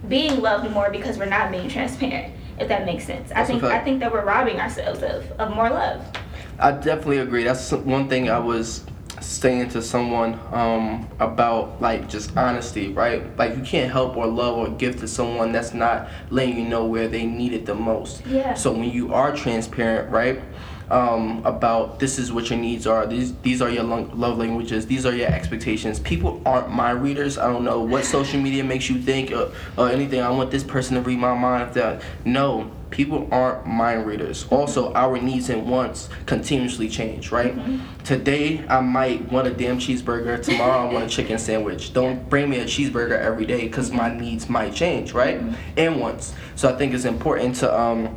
[0.08, 3.28] being loved more because we're not being transparent if that makes sense.
[3.30, 6.02] That's I think I think that we're robbing ourselves of, of more love.
[6.58, 7.44] I definitely agree.
[7.44, 8.84] That's one thing I was
[9.20, 13.36] saying to someone um, about like just honesty, right?
[13.36, 16.86] Like you can't help or love or give to someone that's not letting you know
[16.86, 18.24] where they need it the most.
[18.26, 18.54] Yeah.
[18.54, 20.40] So when you are transparent, right?
[20.90, 23.06] Um, about this is what your needs are.
[23.06, 24.86] These these are your love languages.
[24.86, 26.00] These are your expectations.
[26.00, 27.38] People aren't mind readers.
[27.38, 30.20] I don't know what social media makes you think or, or anything.
[30.20, 31.74] I want this person to read my mind.
[31.74, 34.46] That no, people aren't mind readers.
[34.50, 37.30] Also, our needs and wants continuously change.
[37.30, 37.56] Right?
[37.56, 38.02] Mm-hmm.
[38.02, 40.42] Today I might want a damn cheeseburger.
[40.42, 41.92] Tomorrow I want a chicken sandwich.
[41.92, 45.12] Don't bring me a cheeseburger every day because my needs might change.
[45.12, 45.40] Right?
[45.40, 45.54] Mm-hmm.
[45.76, 46.34] And wants.
[46.56, 48.16] So I think it's important to um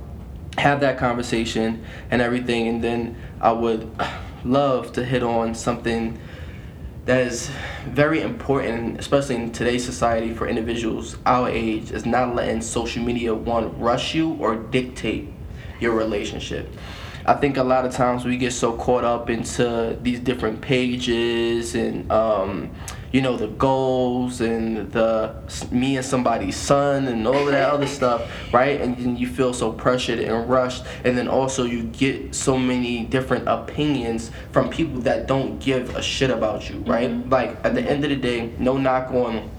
[0.58, 3.90] have that conversation and everything and then i would
[4.46, 6.20] love to hit on something
[7.06, 7.50] that is
[7.88, 13.34] very important especially in today's society for individuals our age is not letting social media
[13.34, 15.34] one rush you or dictate
[15.84, 16.68] your relationship.
[17.26, 21.76] I think a lot of times we get so caught up into these different pages
[21.76, 22.72] and um,
[23.14, 25.36] you know the goals and the
[25.72, 28.82] me and somebody's son and all of that other stuff, right?
[28.82, 33.06] And then you feel so pressured and rushed, and then also you get so many
[33.06, 37.10] different opinions from people that don't give a shit about you, right?
[37.10, 37.30] Mm-hmm.
[37.30, 39.50] Like at the end of the day, no knock on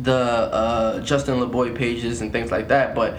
[0.00, 3.18] the uh, Justin Laboy pages and things like that, but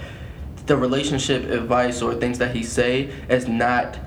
[0.66, 4.00] the relationship advice or things that he say is not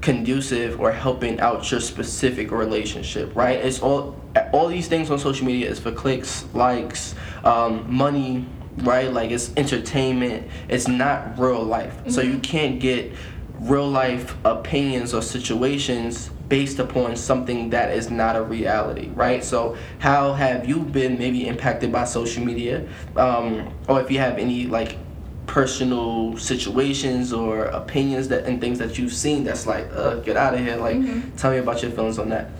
[0.00, 4.20] conducive or helping out your specific relationship right it's all
[4.52, 8.46] all these things on social media is for clicks likes um, money
[8.78, 12.10] right like it's entertainment it's not real life mm-hmm.
[12.10, 12.40] so you mm-hmm.
[12.40, 13.12] can't get
[13.60, 19.44] real life opinions or situations based upon something that is not a reality, right?
[19.44, 22.86] So, how have you been maybe impacted by social media,
[23.16, 24.96] um, or if you have any like
[25.48, 30.54] personal situations or opinions that and things that you've seen that's like uh, get out
[30.54, 31.34] of here like mm-hmm.
[31.36, 32.50] tell me about your feelings on that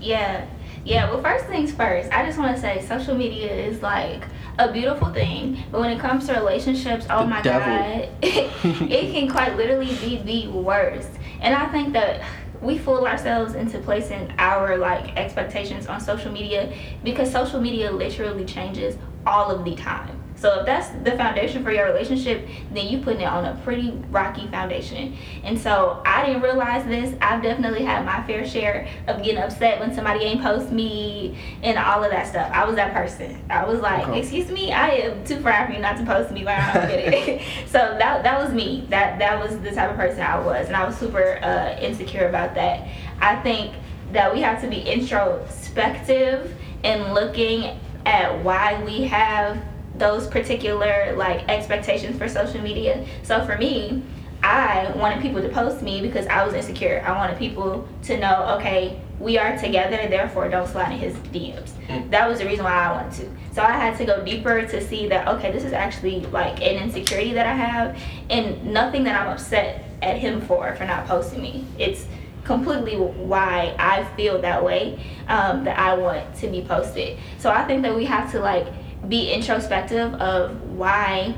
[0.00, 0.46] yeah
[0.84, 4.22] yeah well first things first i just want to say social media is like
[4.60, 7.68] a beautiful thing but when it comes to relationships oh the my devil.
[7.68, 12.24] god it can quite literally be the worst and i think that
[12.62, 16.72] we fool ourselves into placing our like expectations on social media
[17.02, 21.72] because social media literally changes all of the time so if that's the foundation for
[21.72, 25.16] your relationship, then you putting it on a pretty rocky foundation.
[25.42, 27.16] And so I didn't realize this.
[27.22, 31.78] I've definitely had my fair share of getting upset when somebody ain't post me and
[31.78, 32.50] all of that stuff.
[32.52, 33.42] I was that person.
[33.48, 34.20] I was like, okay.
[34.20, 36.88] excuse me, I am too proud for you not to post me when I don't
[36.88, 37.42] get it.
[37.66, 38.86] so that that was me.
[38.90, 42.28] That that was the type of person I was, and I was super uh, insecure
[42.28, 42.88] about that.
[43.20, 43.72] I think
[44.12, 49.60] that we have to be introspective in looking at why we have
[49.98, 53.06] those particular like expectations for social media.
[53.22, 54.02] So for me,
[54.42, 57.02] I wanted people to post me because I was insecure.
[57.06, 61.70] I wanted people to know, okay, we are together, therefore don't slide in his DMs.
[61.88, 62.10] Mm.
[62.10, 63.54] That was the reason why I wanted to.
[63.54, 66.82] So I had to go deeper to see that, okay, this is actually like an
[66.82, 71.40] insecurity that I have and nothing that I'm upset at him for, for not posting
[71.40, 71.64] me.
[71.78, 72.06] It's
[72.44, 77.18] completely why I feel that way, um, that I want to be posted.
[77.38, 78.66] So I think that we have to like
[79.08, 81.34] be introspective of why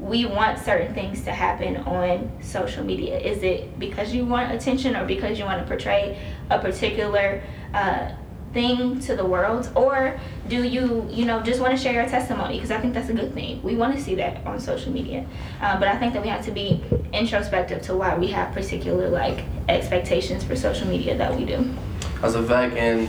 [0.00, 3.18] we want certain things to happen on social media.
[3.18, 6.18] Is it because you want attention or because you want to portray
[6.50, 7.42] a particular
[7.74, 8.12] uh,
[8.52, 9.70] thing to the world?
[9.74, 12.54] Or do you, you know, just want to share your testimony?
[12.54, 13.60] Because I think that's a good thing.
[13.62, 15.26] We want to see that on social media.
[15.60, 19.08] Uh, but I think that we have to be introspective to why we have particular,
[19.08, 21.74] like, expectations for social media that we do.
[22.22, 23.08] As a fact, and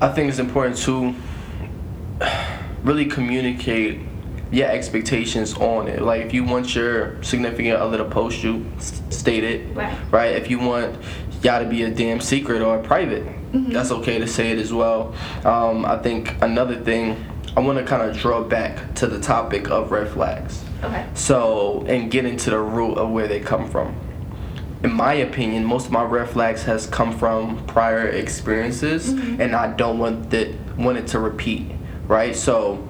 [0.00, 1.14] I think it's important to
[2.82, 4.00] really communicate
[4.50, 6.02] your expectations on it.
[6.02, 9.74] Like if you want your significant other to post you, state it.
[9.74, 9.96] Right.
[10.10, 10.32] Right.
[10.34, 10.96] If you want
[11.42, 13.70] y'all to be a damn secret or private, mm-hmm.
[13.70, 15.14] that's okay to say it as well.
[15.44, 17.24] Um, I think another thing
[17.56, 20.64] I want to kind of draw back to the topic of red flags.
[20.82, 21.06] Okay.
[21.14, 23.94] So and get into the root of where they come from.
[24.82, 29.40] In my opinion, most of my red flags has come from prior experiences, mm-hmm.
[29.40, 31.70] and I don't want that want it to repeat
[32.10, 32.34] right?
[32.34, 32.86] So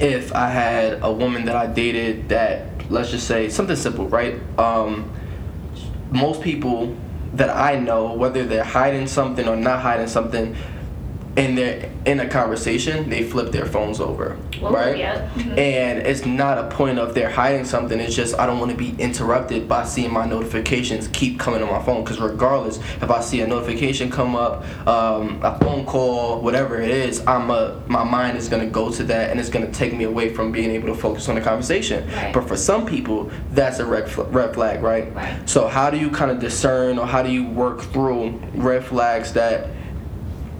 [0.00, 4.38] if I had a woman that I dated that let's just say something simple, right?
[4.58, 5.10] Um,
[6.10, 6.96] most people
[7.34, 10.54] that I know, whether they're hiding something or not hiding something,
[11.36, 14.98] and they're in a conversation, they flip their phones over, well, right?
[14.98, 15.28] Yeah.
[15.30, 15.58] Mm-hmm.
[15.58, 17.98] And it's not a point of they're hiding something.
[17.98, 21.70] It's just I don't want to be interrupted by seeing my notifications keep coming on
[21.70, 22.04] my phone.
[22.04, 26.90] Because regardless, if I see a notification come up, um, a phone call, whatever it
[26.90, 30.04] is, I'm a my mind is gonna go to that, and it's gonna take me
[30.04, 32.06] away from being able to focus on the conversation.
[32.10, 32.34] Right.
[32.34, 35.14] But for some people, that's a red fl- red flag, right?
[35.14, 35.48] Right.
[35.48, 39.32] So how do you kind of discern, or how do you work through red flags
[39.32, 39.68] that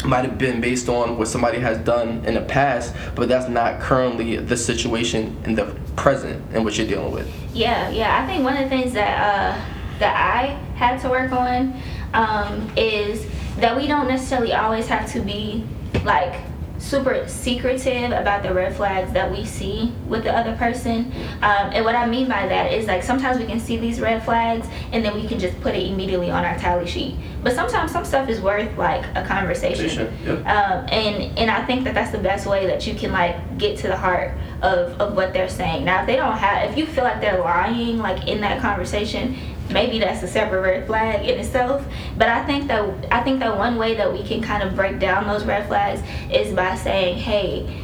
[0.04, 3.80] might have been based on what somebody has done in the past, but that's not
[3.80, 7.28] currently the situation in the present in which you're dealing with.
[7.54, 8.22] Yeah, yeah.
[8.22, 9.64] I think one of the things that uh,
[9.98, 10.46] that I
[10.76, 11.74] had to work on
[12.14, 13.26] um, is
[13.56, 15.64] that we don't necessarily always have to be
[16.04, 16.34] like
[16.82, 21.12] super secretive about the red flags that we see with the other person.
[21.36, 24.24] Um, and what I mean by that is like sometimes we can see these red
[24.24, 27.14] flags and then we can just put it immediately on our tally sheet.
[27.42, 30.12] But sometimes some stuff is worth like a conversation.
[30.24, 30.38] Yep.
[30.38, 33.78] Um, and and I think that that's the best way that you can like get
[33.78, 35.84] to the heart of, of what they're saying.
[35.84, 39.36] Now, if they don't have, if you feel like they're lying like in that conversation,
[39.72, 41.84] maybe that's a separate red flag in itself.
[42.16, 44.98] But I think that I think that one way that we can kind of break
[44.98, 46.02] down those red flags
[46.32, 47.78] is by saying, hey.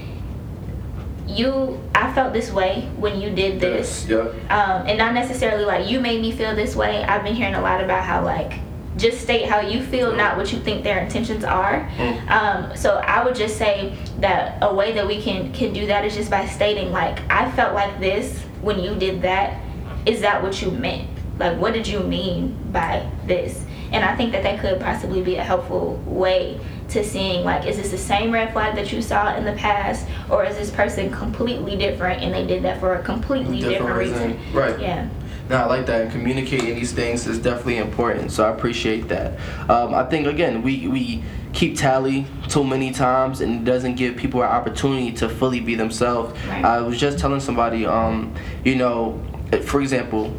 [1.27, 4.11] You, I felt this way when you did this, Yes.
[4.11, 4.51] Yep.
[4.51, 7.03] um, and not necessarily like you made me feel this way.
[7.05, 8.61] I've been hearing a lot about how like
[8.97, 11.87] just state how you feel, not what you think their intentions are.
[11.99, 12.31] Mm.
[12.31, 16.07] Um, so I would just say that a way that we can can do that
[16.07, 19.61] is just by stating like I felt like this when you did that.
[20.07, 21.07] Is that what you meant?
[21.39, 23.65] Like what did you mean by this?
[23.93, 26.61] And I think that that could possibly be a helpful way
[26.91, 30.07] to seeing like is this the same red flag that you saw in the past
[30.31, 34.39] or is this person completely different and they did that for a completely different, reason.
[34.53, 34.79] Right.
[34.81, 35.09] Yeah.
[35.49, 36.03] No, I like that.
[36.03, 38.33] And communicating these things is definitely important.
[38.33, 39.39] So I appreciate that.
[39.71, 41.23] Um, I think again, we we
[41.55, 45.75] keep tally too many times, and it doesn't give people an opportunity to fully be
[45.75, 46.39] themselves.
[46.47, 46.65] Right.
[46.65, 49.23] I was just telling somebody, um, you know,
[49.63, 50.35] for example,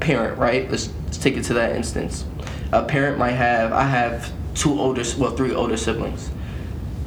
[0.00, 0.70] parent, right?
[0.70, 2.24] Let's, let's take it to that instance.
[2.72, 3.72] A parent might have.
[3.72, 6.30] I have two older, well, three older siblings.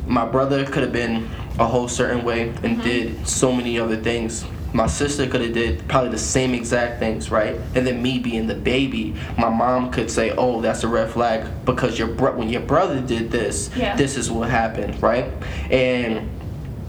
[0.08, 1.30] My brother could have been
[1.60, 2.82] a whole certain way and mm-hmm.
[2.82, 4.46] did so many other things.
[4.74, 7.60] My sister could have did probably the same exact things, right?
[7.76, 11.48] And then me being the baby, my mom could say, "Oh, that's a red flag
[11.64, 13.96] because your bro- when your brother did this, Yeah.
[13.96, 15.26] this is what happened, right?"
[15.70, 16.28] And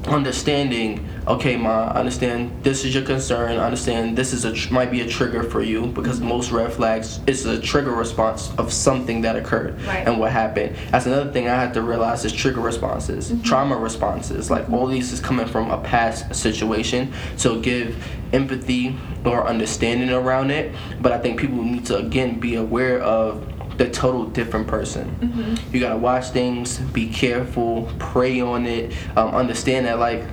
[0.07, 3.57] understanding okay ma i understand this is your concern.
[3.59, 6.29] I understand this is a tr- might be a trigger for you because mm-hmm.
[6.29, 10.07] most red flags is a trigger response of something that occurred Right.
[10.07, 10.77] and what happened.
[10.91, 13.43] That's another thing i had to realize is trigger responses mm-hmm.
[13.43, 14.51] trauma responses.
[14.51, 17.13] Like all these is coming from a past situation.
[17.37, 18.03] So give
[18.33, 20.75] empathy or understanding around it.
[21.01, 23.47] But i think people need to again be aware of
[23.79, 25.17] the total different person.
[25.21, 25.75] Mm-hmm.
[25.75, 30.25] You gotta watch things, be careful, pray on it, um, understand that like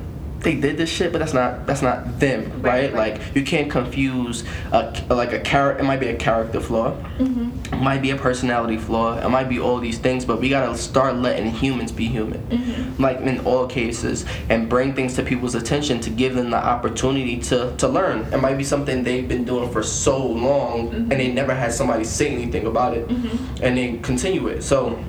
[0.42, 2.92] they did this shit, but that's not that's not them, right?
[2.92, 3.20] Right, right.
[3.20, 5.84] Like you can't confuse a, like a character.
[5.84, 9.60] It might be a character flaw, it might be a personality flaw, it might be
[9.60, 13.02] all these things, but we gotta start letting humans be human, mm-hmm.
[13.02, 17.38] like in all cases, and bring things to people's attention to give them the opportunity
[17.38, 18.22] to to learn.
[18.34, 21.10] It might be something they've been doing for so long, and mm-hmm.
[21.10, 23.10] they never had somebody say anything about it,
[23.62, 24.64] and they continue it.
[24.64, 25.04] So.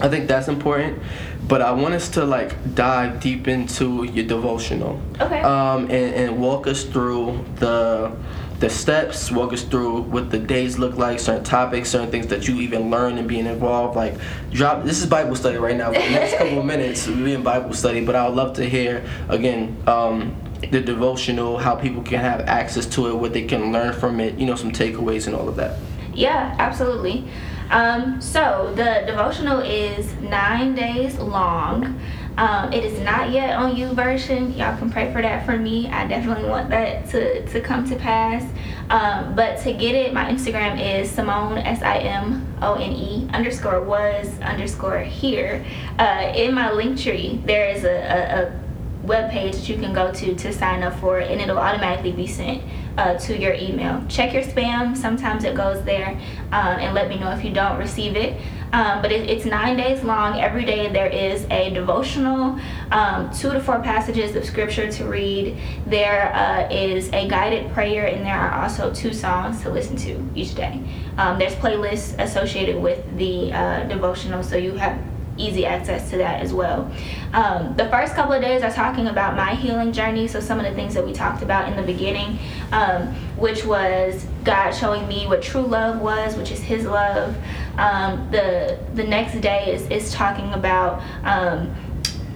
[0.00, 0.98] I think that's important,
[1.46, 5.40] but I want us to like dive deep into your devotional, Okay.
[5.42, 8.12] um, and, and walk us through the
[8.60, 12.46] the steps, walk us through what the days look like, certain topics, certain things that
[12.46, 13.96] you even learn and being involved.
[13.96, 14.14] Like,
[14.52, 14.84] drop.
[14.84, 15.86] This is Bible study right now.
[15.92, 18.54] For the next couple of minutes, we'll be in Bible study, but I would love
[18.56, 19.76] to hear again.
[19.86, 20.36] Um,
[20.70, 24.38] the devotional, how people can have access to it, what they can learn from it,
[24.38, 25.78] you know, some takeaways and all of that.
[26.12, 27.26] Yeah, absolutely.
[27.70, 32.00] Um, so the devotional is nine days long.
[32.36, 34.56] Um, it is not yet on YouVersion.
[34.56, 35.88] Y'all can pray for that for me.
[35.88, 38.42] I definitely want that to, to come to pass.
[38.88, 43.28] Um, but to get it, my Instagram is Simone S I M O N E
[43.32, 45.64] underscore was underscore here.
[45.98, 48.60] Uh, in my Linktree, there is a, a, a
[49.06, 52.12] web page that you can go to to sign up for it and it'll automatically
[52.12, 52.62] be sent
[53.00, 54.04] uh, to your email.
[54.08, 54.94] Check your spam.
[54.94, 56.10] Sometimes it goes there
[56.52, 58.38] um, and let me know if you don't receive it.
[58.72, 60.38] Um, but it, it's nine days long.
[60.38, 62.60] Every day there is a devotional
[62.92, 65.56] um, two to four passages of scripture to read.
[65.86, 70.28] There uh, is a guided prayer and there are also two songs to listen to
[70.34, 70.80] each day.
[71.16, 74.98] Um, there's playlists associated with the uh, devotional so you have
[75.40, 76.90] easy access to that as well.
[77.32, 80.64] Um, the first couple of days are talking about my healing journey, so some of
[80.64, 82.38] the things that we talked about in the beginning,
[82.72, 87.36] um, which was God showing me what true love was, which is His love.
[87.78, 91.70] Um, the the next day is is talking about um,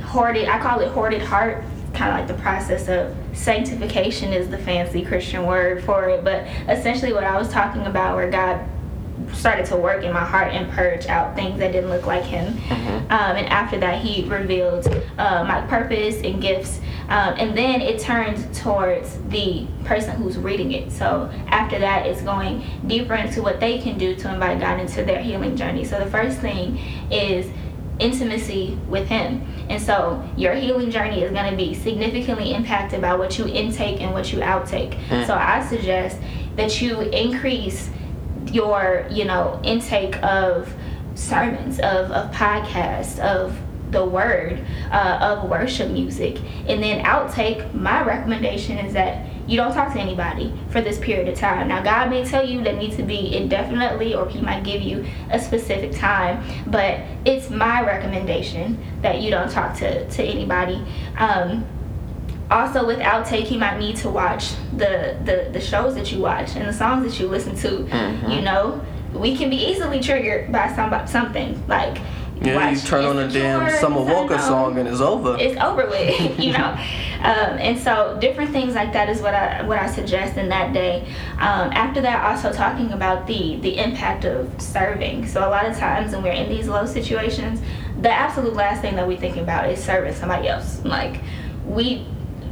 [0.02, 0.48] hoarded.
[0.48, 1.64] I call it hoarded heart.
[1.92, 6.44] Kind of like the process of sanctification is the fancy Christian word for it, but
[6.68, 8.68] essentially what I was talking about, where God
[9.34, 12.58] started to work in my heart and purge out things that didn't look like him.
[13.10, 14.86] Um, and after that, he revealed
[15.18, 16.80] uh, my purpose and gifts.
[17.08, 20.90] Um, and then it turns towards the person who's reading it.
[20.90, 25.04] So after that, it's going deeper into what they can do to invite God into
[25.04, 25.84] their healing journey.
[25.84, 26.78] So the first thing
[27.10, 27.46] is
[27.98, 29.46] intimacy with him.
[29.68, 34.00] And so your healing journey is going to be significantly impacted by what you intake
[34.00, 34.98] and what you outtake.
[35.26, 36.18] So I suggest
[36.56, 37.90] that you increase
[38.54, 40.72] your you know intake of
[41.14, 43.58] sermons of, of podcasts of
[43.90, 46.38] the word uh, of worship music.
[46.68, 51.28] And then outtake my recommendation is that you don't talk to anybody for this period
[51.28, 51.68] of time.
[51.68, 55.04] Now god may tell you that needs to be indefinitely or he might give you
[55.30, 60.84] a specific time but it's my recommendation that you don't talk to, to anybody.
[61.16, 61.64] Um,
[62.50, 66.56] also with outtake you might need to watch the, the the shows that you watch
[66.56, 68.30] and the songs that you listen to mm-hmm.
[68.30, 68.80] you know
[69.12, 71.98] we can be easily triggered by some something like
[72.42, 75.36] yeah, you turn on a damn Summer Walker song and it's over.
[75.38, 76.78] It's over with, you know.
[77.24, 80.74] Um, and so different things like that is what I what I suggest in that
[80.74, 81.06] day.
[81.38, 85.26] Um, after that, also talking about the the impact of serving.
[85.26, 87.62] So a lot of times when we're in these low situations,
[88.02, 90.84] the absolute last thing that we think about is serving somebody else.
[90.84, 91.22] Like
[91.64, 92.06] we,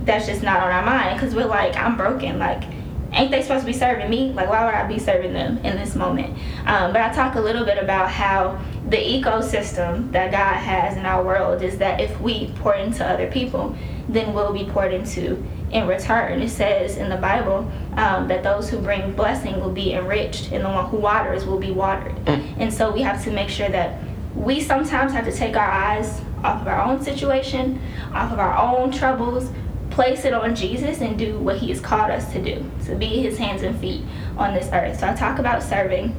[0.04, 2.38] that's just not on our mind because we're like, I'm broken.
[2.38, 2.64] Like
[3.12, 4.32] ain't they supposed to be serving me?
[4.32, 6.36] Like, why would I be serving them in this moment?
[6.66, 11.06] Um, but I talk a little bit about how the ecosystem that God has in
[11.06, 13.76] our world is that if we pour into other people,
[14.08, 16.42] then we'll be poured into in return.
[16.42, 20.64] It says in the Bible um, that those who bring blessing will be enriched, and
[20.64, 22.14] the one who waters will be watered.
[22.26, 22.54] Mm.
[22.58, 24.02] And so we have to make sure that
[24.34, 27.80] we sometimes have to take our eyes off of our own situation,
[28.12, 29.50] off of our own troubles,
[29.92, 33.22] place it on Jesus and do what he has called us to do, to be
[33.22, 34.02] his hands and feet
[34.36, 35.00] on this earth.
[35.00, 36.16] So I talk about serving.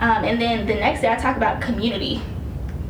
[0.00, 2.20] Um, and then the next day I talk about community.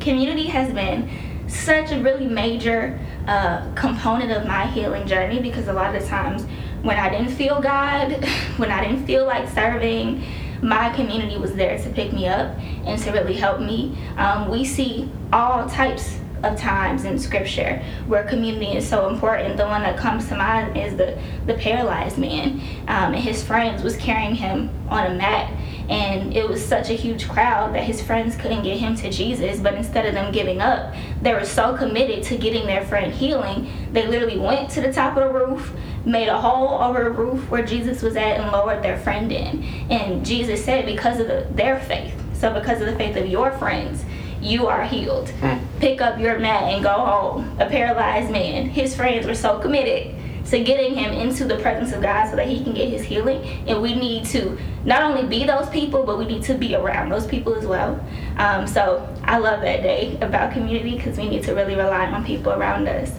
[0.01, 1.09] Community has been
[1.49, 6.09] such a really major uh, component of my healing journey because a lot of the
[6.09, 6.45] times
[6.83, 8.25] when I didn't feel God,
[8.57, 10.25] when I didn't feel like serving,
[10.62, 13.97] my community was there to pick me up and to really help me.
[14.16, 19.57] Um, we see all types of times in scripture where community is so important.
[19.57, 22.61] The one that comes to mind is the, the paralyzed man.
[22.89, 25.53] Um, and his friends was carrying him on a mat
[25.89, 29.59] and it was such a huge crowd that his friends couldn't get him to Jesus.
[29.59, 33.70] But instead of them giving up, they were so committed to getting their friend healing,
[33.93, 35.72] they literally went to the top of the roof,
[36.05, 39.64] made a hole over the roof where Jesus was at, and lowered their friend in.
[39.91, 43.51] And Jesus said, because of the, their faith, so because of the faith of your
[43.53, 44.05] friends,
[44.41, 45.28] you are healed.
[45.41, 45.61] Mm.
[45.80, 47.57] Pick up your mat and go home.
[47.61, 48.68] A paralyzed man.
[48.68, 50.14] His friends were so committed
[50.47, 53.45] to getting him into the presence of God so that he can get his healing.
[53.68, 57.11] And we need to not only be those people, but we need to be around
[57.11, 58.03] those people as well.
[58.39, 62.24] Um, so I love that day about community because we need to really rely on
[62.24, 63.12] people around us.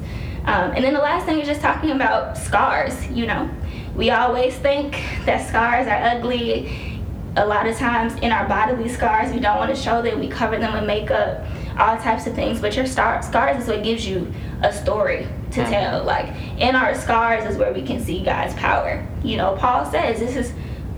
[0.46, 3.08] Um, and then the last thing is just talking about scars.
[3.12, 3.50] You know,
[3.96, 4.94] we always think
[5.26, 6.99] that scars are ugly
[7.36, 10.20] a lot of times in our bodily scars, we don't want to show them.
[10.20, 11.46] We cover them with makeup,
[11.78, 12.60] all types of things.
[12.60, 15.72] But your star- scars is what gives you a story to mm-hmm.
[15.72, 16.04] tell.
[16.04, 19.08] Like in our scars is where we can see God's power.
[19.24, 20.54] You know, Paul says this is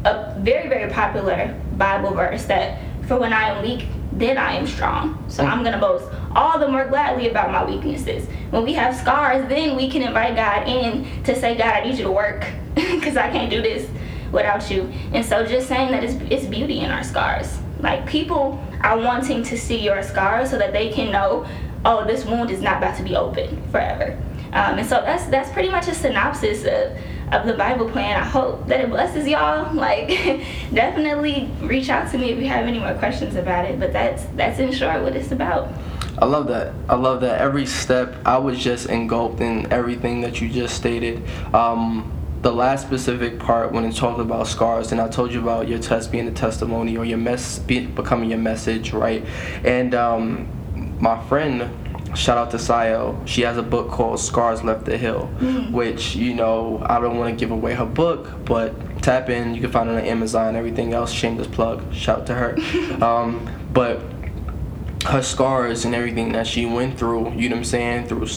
[0.06, 4.66] a very very popular Bible verse that for when I am weak, then I am
[4.66, 5.24] strong.
[5.28, 5.52] So mm-hmm.
[5.52, 8.28] I'm gonna boast all the more gladly about my weaknesses.
[8.52, 11.98] When we have scars, then we can invite God in to say, God, I need
[11.98, 13.88] you to work because I can't do this
[14.32, 14.92] without you.
[15.14, 17.60] And so just saying that it's, it's beauty in our scars.
[17.80, 21.46] Like people are wanting to see your scars so that they can know,
[21.86, 24.18] oh, this wound is not about to be open forever.
[24.54, 26.98] Um, and so that's that's pretty much a synopsis of,
[27.34, 28.20] of the Bible plan.
[28.20, 29.74] I hope that it blesses y'all.
[29.82, 30.10] Like,
[30.74, 33.80] definitely reach out to me if you have any more questions about it.
[33.80, 35.70] But that's that's in short what it's about.
[36.20, 36.74] I love that.
[36.90, 37.40] I love that.
[37.40, 41.24] Every step, I was just engulfed in everything that you just stated.
[41.56, 42.12] Um,
[42.42, 45.80] the last specific part when it talked about scars and i told you about your
[45.80, 49.26] test being a testimony or your mess be, becoming your message right
[49.64, 50.48] and um,
[51.00, 51.70] my friend
[52.16, 53.26] shout out to Sayo.
[53.28, 55.72] She has a book called Scars Left the Hill, mm.
[55.72, 59.56] which, you know, I don't want to give away her book, but tap in.
[59.56, 61.12] You can find it on Amazon, everything else.
[61.12, 61.94] Shameless plug.
[61.94, 63.02] Shout out to her.
[63.04, 64.02] um, but
[65.06, 68.28] her scars and everything that she went through, you know what I'm saying, through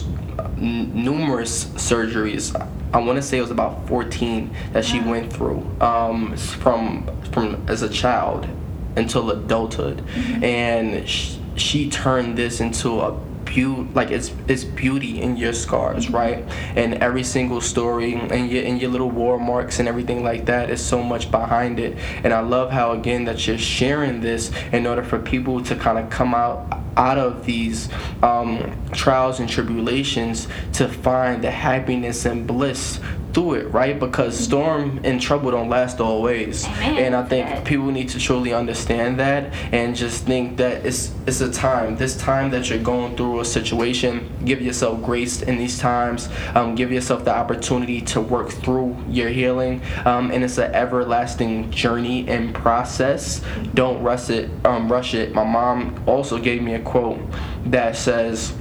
[0.57, 2.53] n- numerous surgeries.
[2.93, 7.63] I want to say it was about 14 that she went through um, from from
[7.67, 8.47] as a child
[8.95, 10.43] until adulthood, mm-hmm.
[10.43, 13.17] and sh- she turned this into a
[13.55, 16.15] beauty like it's it's beauty in your scars mm-hmm.
[16.15, 16.43] right
[16.75, 20.69] and every single story and your and your little war marks and everything like that
[20.69, 24.85] is so much behind it and i love how again that you're sharing this in
[24.85, 27.89] order for people to kind of come out out of these
[28.23, 33.01] um, trials and tribulations to find the happiness and bliss
[33.35, 33.99] through it, right?
[33.99, 36.65] Because storm and trouble don't last always.
[36.65, 36.97] Amen.
[36.97, 41.41] And I think people need to truly understand that and just think that it's it's
[41.41, 41.97] a time.
[41.97, 46.29] This time that you're going through a situation, give yourself grace in these times.
[46.55, 49.81] Um, give yourself the opportunity to work through your healing.
[50.05, 53.41] Um, and it's an everlasting journey and process.
[53.73, 54.49] Don't rush it.
[54.65, 55.35] Um, rush it.
[55.35, 57.19] My mom also gave me a quote
[57.65, 58.53] that says.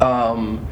[0.00, 0.66] Um,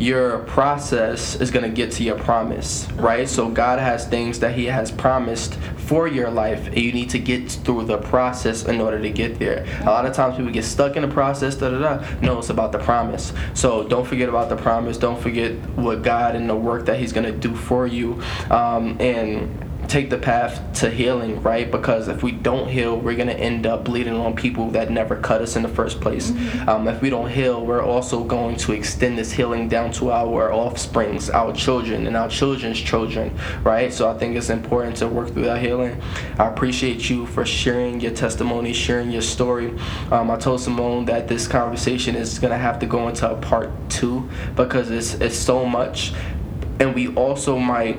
[0.00, 3.28] your process is going to get to your promise, right?
[3.28, 7.18] So God has things that He has promised for your life, and you need to
[7.18, 9.66] get through the process in order to get there.
[9.82, 12.06] A lot of times people get stuck in the process, da da da.
[12.22, 13.34] No, it's about the promise.
[13.52, 14.96] So don't forget about the promise.
[14.96, 18.96] Don't forget what God and the work that He's going to do for you, um,
[19.00, 21.70] and take the path to healing, right?
[21.70, 25.42] Because if we don't heal, we're gonna end up bleeding on people that never cut
[25.42, 26.30] us in the first place.
[26.68, 30.52] Um, if we don't heal, we're also going to extend this healing down to our
[30.52, 33.92] offsprings, our children, and our children's children, right?
[33.92, 36.00] So I think it's important to work through that healing.
[36.38, 39.74] I appreciate you for sharing your testimony, sharing your story.
[40.12, 43.70] Um, I told Simone that this conversation is gonna have to go into a part
[43.88, 46.12] two because it's it's so much,
[46.78, 47.98] and we also might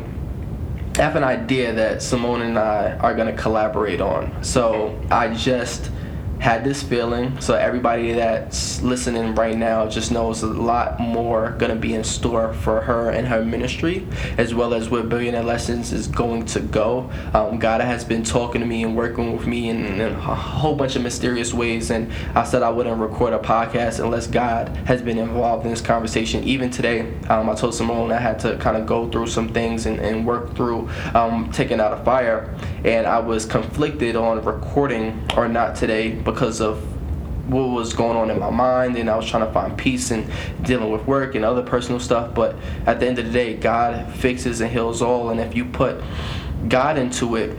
[0.96, 4.44] have an idea that Simone and I are gonna collaborate on.
[4.44, 5.89] So I just
[6.42, 7.39] had this feeling.
[7.39, 12.52] So everybody that's listening right now just knows a lot more gonna be in store
[12.56, 14.08] for her and her ministry,
[14.39, 17.12] as well as where Billionaire Lessons is going to go.
[17.36, 20.76] Um, God has been talking to me and working with me in, in a whole
[20.76, 25.04] bunch of mysterious ways, and I said I wouldn't record a podcast unless God has
[25.04, 26.44] been involved in this conversation.
[26.44, 29.86] Even today, um, I told Simone I had to kind of go through some things
[29.86, 32.52] and, and work through um, taking out a fire,
[32.84, 36.82] and I was conflicted on recording or not today because of
[37.52, 38.98] what was going on in my mind.
[38.98, 40.32] And I was trying to find peace and
[40.64, 42.34] dealing with work and other personal stuff.
[42.34, 42.56] But
[42.86, 45.30] at the end of the day God fixes and heals all.
[45.30, 46.02] And if you put
[46.68, 47.58] God into it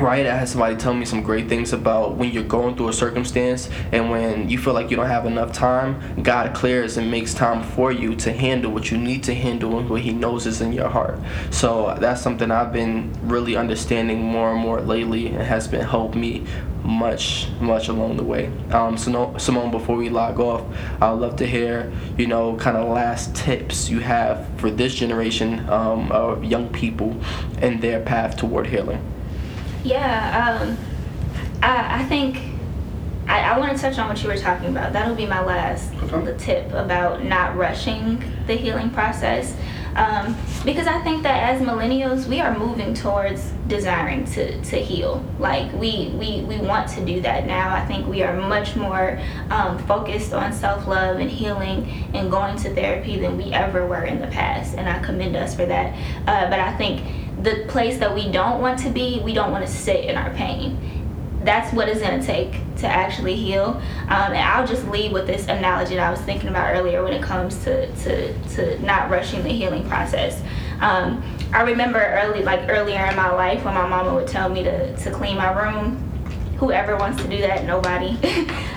[0.00, 2.92] right i had somebody tell me some great things about when you're going through a
[2.92, 7.32] circumstance and when you feel like you don't have enough time god clears and makes
[7.34, 10.60] time for you to handle what you need to handle and what he knows is
[10.60, 11.18] in your heart.
[11.50, 16.14] So that's something i've been really understanding more and more lately and has been helped
[16.14, 16.44] me
[16.82, 18.50] much much along the way.
[18.70, 20.62] Um, so simone before we log off
[21.00, 25.68] i'd love to hear you know kind of last tips you have for this generation
[25.70, 27.16] um, of young people
[27.58, 29.00] and their path toward healing
[29.84, 30.78] Yeah, um,
[31.62, 32.38] I, I think
[33.28, 34.92] I, I want to touch on what you were talking about.
[34.92, 36.24] That'll be my last Okay.
[36.24, 39.56] the tip about not rushing the healing process.
[39.96, 45.24] Um, because I think that as millennials, we are moving towards desiring to, to heal.
[45.38, 47.72] Like we, we, we want to do that now.
[47.72, 49.20] I think we are much more
[49.50, 54.04] um, focused on self love and healing and going to therapy than we ever were
[54.04, 54.74] in the past.
[54.76, 55.94] And I commend us for that.
[56.26, 59.64] Uh, but I think the place that we don't want to be, we don't want
[59.64, 60.94] to sit in our pain
[61.44, 63.80] that's what it's going to take to actually heal.
[64.04, 67.12] Um, and I'll just leave with this analogy that I was thinking about earlier when
[67.12, 70.42] it comes to, to, to not rushing the healing process.
[70.80, 71.22] Um,
[71.52, 74.96] I remember early, like earlier in my life, when my mama would tell me to,
[74.96, 76.00] to clean my room.
[76.58, 78.08] Whoever wants to do that, nobody.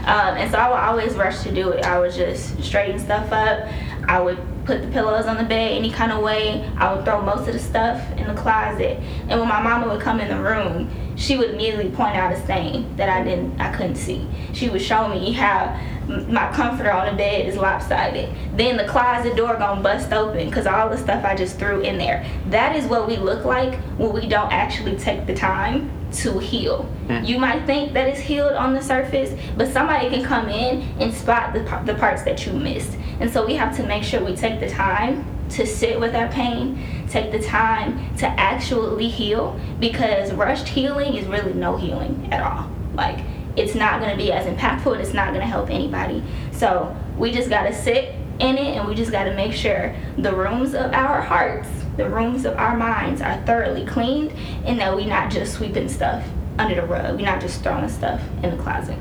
[0.05, 1.85] um, and so I would always rush to do it.
[1.85, 3.69] I would just straighten stuff up.
[4.07, 6.69] I would put the pillows on the bed any kind of way.
[6.77, 8.99] I would throw most of the stuff in the closet.
[9.29, 12.43] And when my mama would come in the room, she would immediately point out a
[12.43, 14.27] stain that I didn't, I couldn't see.
[14.53, 15.79] She would show me how
[16.27, 18.29] my comforter on the bed is lopsided.
[18.55, 21.97] Then the closet door gonna bust open because all the stuff I just threw in
[21.97, 22.25] there.
[22.49, 26.83] That is what we look like when we don't actually take the time to heal.
[27.07, 27.23] Hmm.
[27.23, 31.13] You might think that it's healed on the surface, but somebody can come in and
[31.13, 32.97] spot the, the parts that you missed.
[33.19, 36.27] And so we have to make sure we take the time to sit with our
[36.27, 42.41] pain, take the time to actually heal because rushed healing is really no healing at
[42.41, 42.69] all.
[42.93, 43.23] Like
[43.55, 46.23] it's not going to be as impactful and it's not going to help anybody.
[46.51, 49.95] So we just got to sit in it and we just got to make sure
[50.17, 54.31] the rooms of our hearts, the rooms of our minds are thoroughly cleaned
[54.65, 56.23] and that we're not just sweeping stuff
[56.59, 57.15] under the rug.
[57.15, 58.97] We're not just throwing stuff in the closet.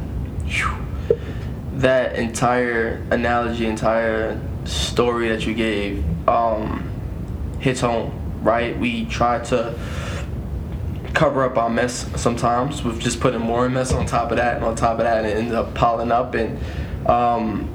[1.76, 6.90] That entire analogy, entire story that you gave, um,
[7.60, 8.78] hits home, right?
[8.78, 9.78] We try to
[11.12, 14.64] cover up our mess sometimes with just putting more mess on top of that and
[14.64, 16.34] on top of that, and it ends up piling up.
[16.34, 16.58] And
[17.06, 17.70] um,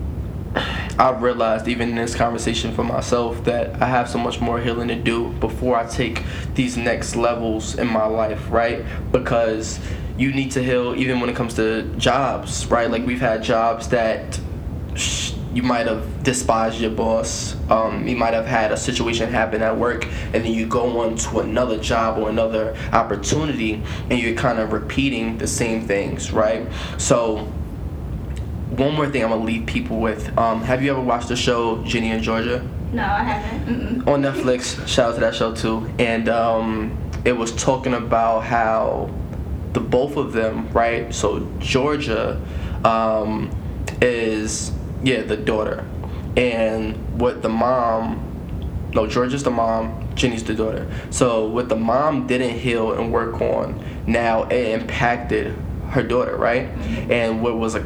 [0.97, 4.87] I've realized, even in this conversation for myself, that I have so much more healing
[4.89, 6.23] to do before I take
[6.55, 8.83] these next levels in my life, right?
[9.11, 9.79] Because
[10.21, 12.89] you need to heal even when it comes to jobs, right?
[12.91, 14.39] Like we've had jobs that
[14.95, 17.55] sh- you might have despised your boss.
[17.69, 21.15] Um, you might have had a situation happen at work, and then you go on
[21.15, 26.67] to another job or another opportunity, and you're kind of repeating the same things, right?
[26.97, 27.39] So,
[28.77, 30.37] one more thing I'm gonna leave people with.
[30.37, 32.65] Um, have you ever watched the show Ginny and Georgia?
[32.93, 34.03] No, I haven't.
[34.03, 34.07] Mm-mm.
[34.07, 34.87] On Netflix.
[34.87, 35.89] Shout out to that show too.
[35.97, 39.09] And um, it was talking about how
[39.73, 41.13] the both of them, right?
[41.13, 42.41] So Georgia
[42.83, 43.49] um,
[44.01, 44.71] is
[45.03, 45.85] yeah the daughter,
[46.37, 48.27] and what the mom.
[48.93, 49.97] No, Georgia's the mom.
[50.15, 50.91] Ginny's the daughter.
[51.09, 55.55] So what the mom didn't heal and work on, now it impacted
[55.91, 56.67] her daughter, right?
[57.09, 57.81] And what was a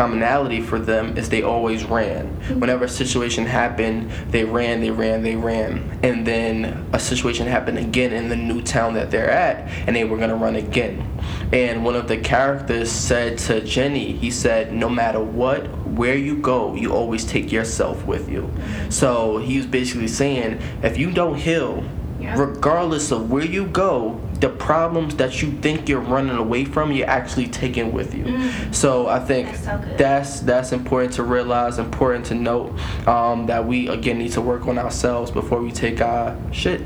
[0.00, 2.26] commonality for them is they always ran.
[2.58, 5.98] Whenever a situation happened, they ran, they ran, they ran.
[6.02, 10.04] And then a situation happened again in the new town that they're at, and they
[10.04, 11.06] were gonna run again.
[11.52, 16.38] And one of the characters said to Ginny, he said, No matter what, where you
[16.38, 18.50] go, you always take yourself with you.
[18.88, 21.84] So he was basically saying, if you don't heal,
[22.18, 22.40] yeah.
[22.40, 27.08] regardless of where you go, the problems that you think you're running away from, you're
[27.08, 28.24] actually taking with you.
[28.24, 28.74] Mm.
[28.74, 33.66] So I think that's, so that's, that's important to realize, important to note um, that
[33.66, 36.80] we again need to work on ourselves before we take our shit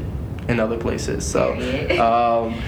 [0.49, 1.25] in other places.
[1.25, 1.53] So,
[2.01, 2.61] um,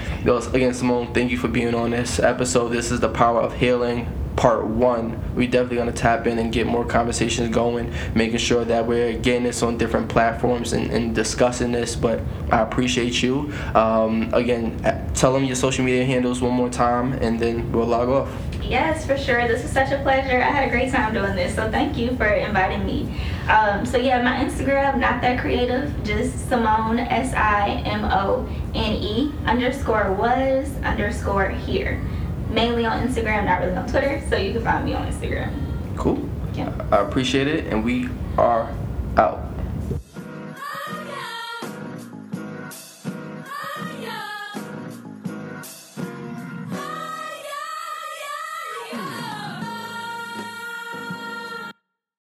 [0.53, 2.69] again, Simone, thank you for being on this episode.
[2.69, 4.07] This is the power of healing
[4.37, 5.19] part one.
[5.35, 9.43] We definitely gonna tap in and get more conversations going, making sure that we're getting
[9.43, 11.95] this on different platforms and, and discussing this.
[11.95, 12.21] But
[12.51, 13.51] I appreciate you.
[13.75, 14.79] Um, again,
[15.13, 18.31] tell them your social media handles one more time, and then we'll log off.
[18.61, 19.47] Yes, for sure.
[19.47, 20.41] This was such a pleasure.
[20.41, 23.19] I had a great time doing this, so thank you for inviting me.
[23.49, 28.93] Um, so yeah, my Instagram, not that creative, just Simone S I M O N
[28.93, 32.03] E underscore was underscore here
[32.49, 34.21] mainly on Instagram, not really on Twitter.
[34.29, 35.53] So you can find me on Instagram.
[35.95, 36.27] Cool.
[36.53, 36.71] Yeah.
[36.91, 38.71] I appreciate it, and we are
[39.17, 39.43] out.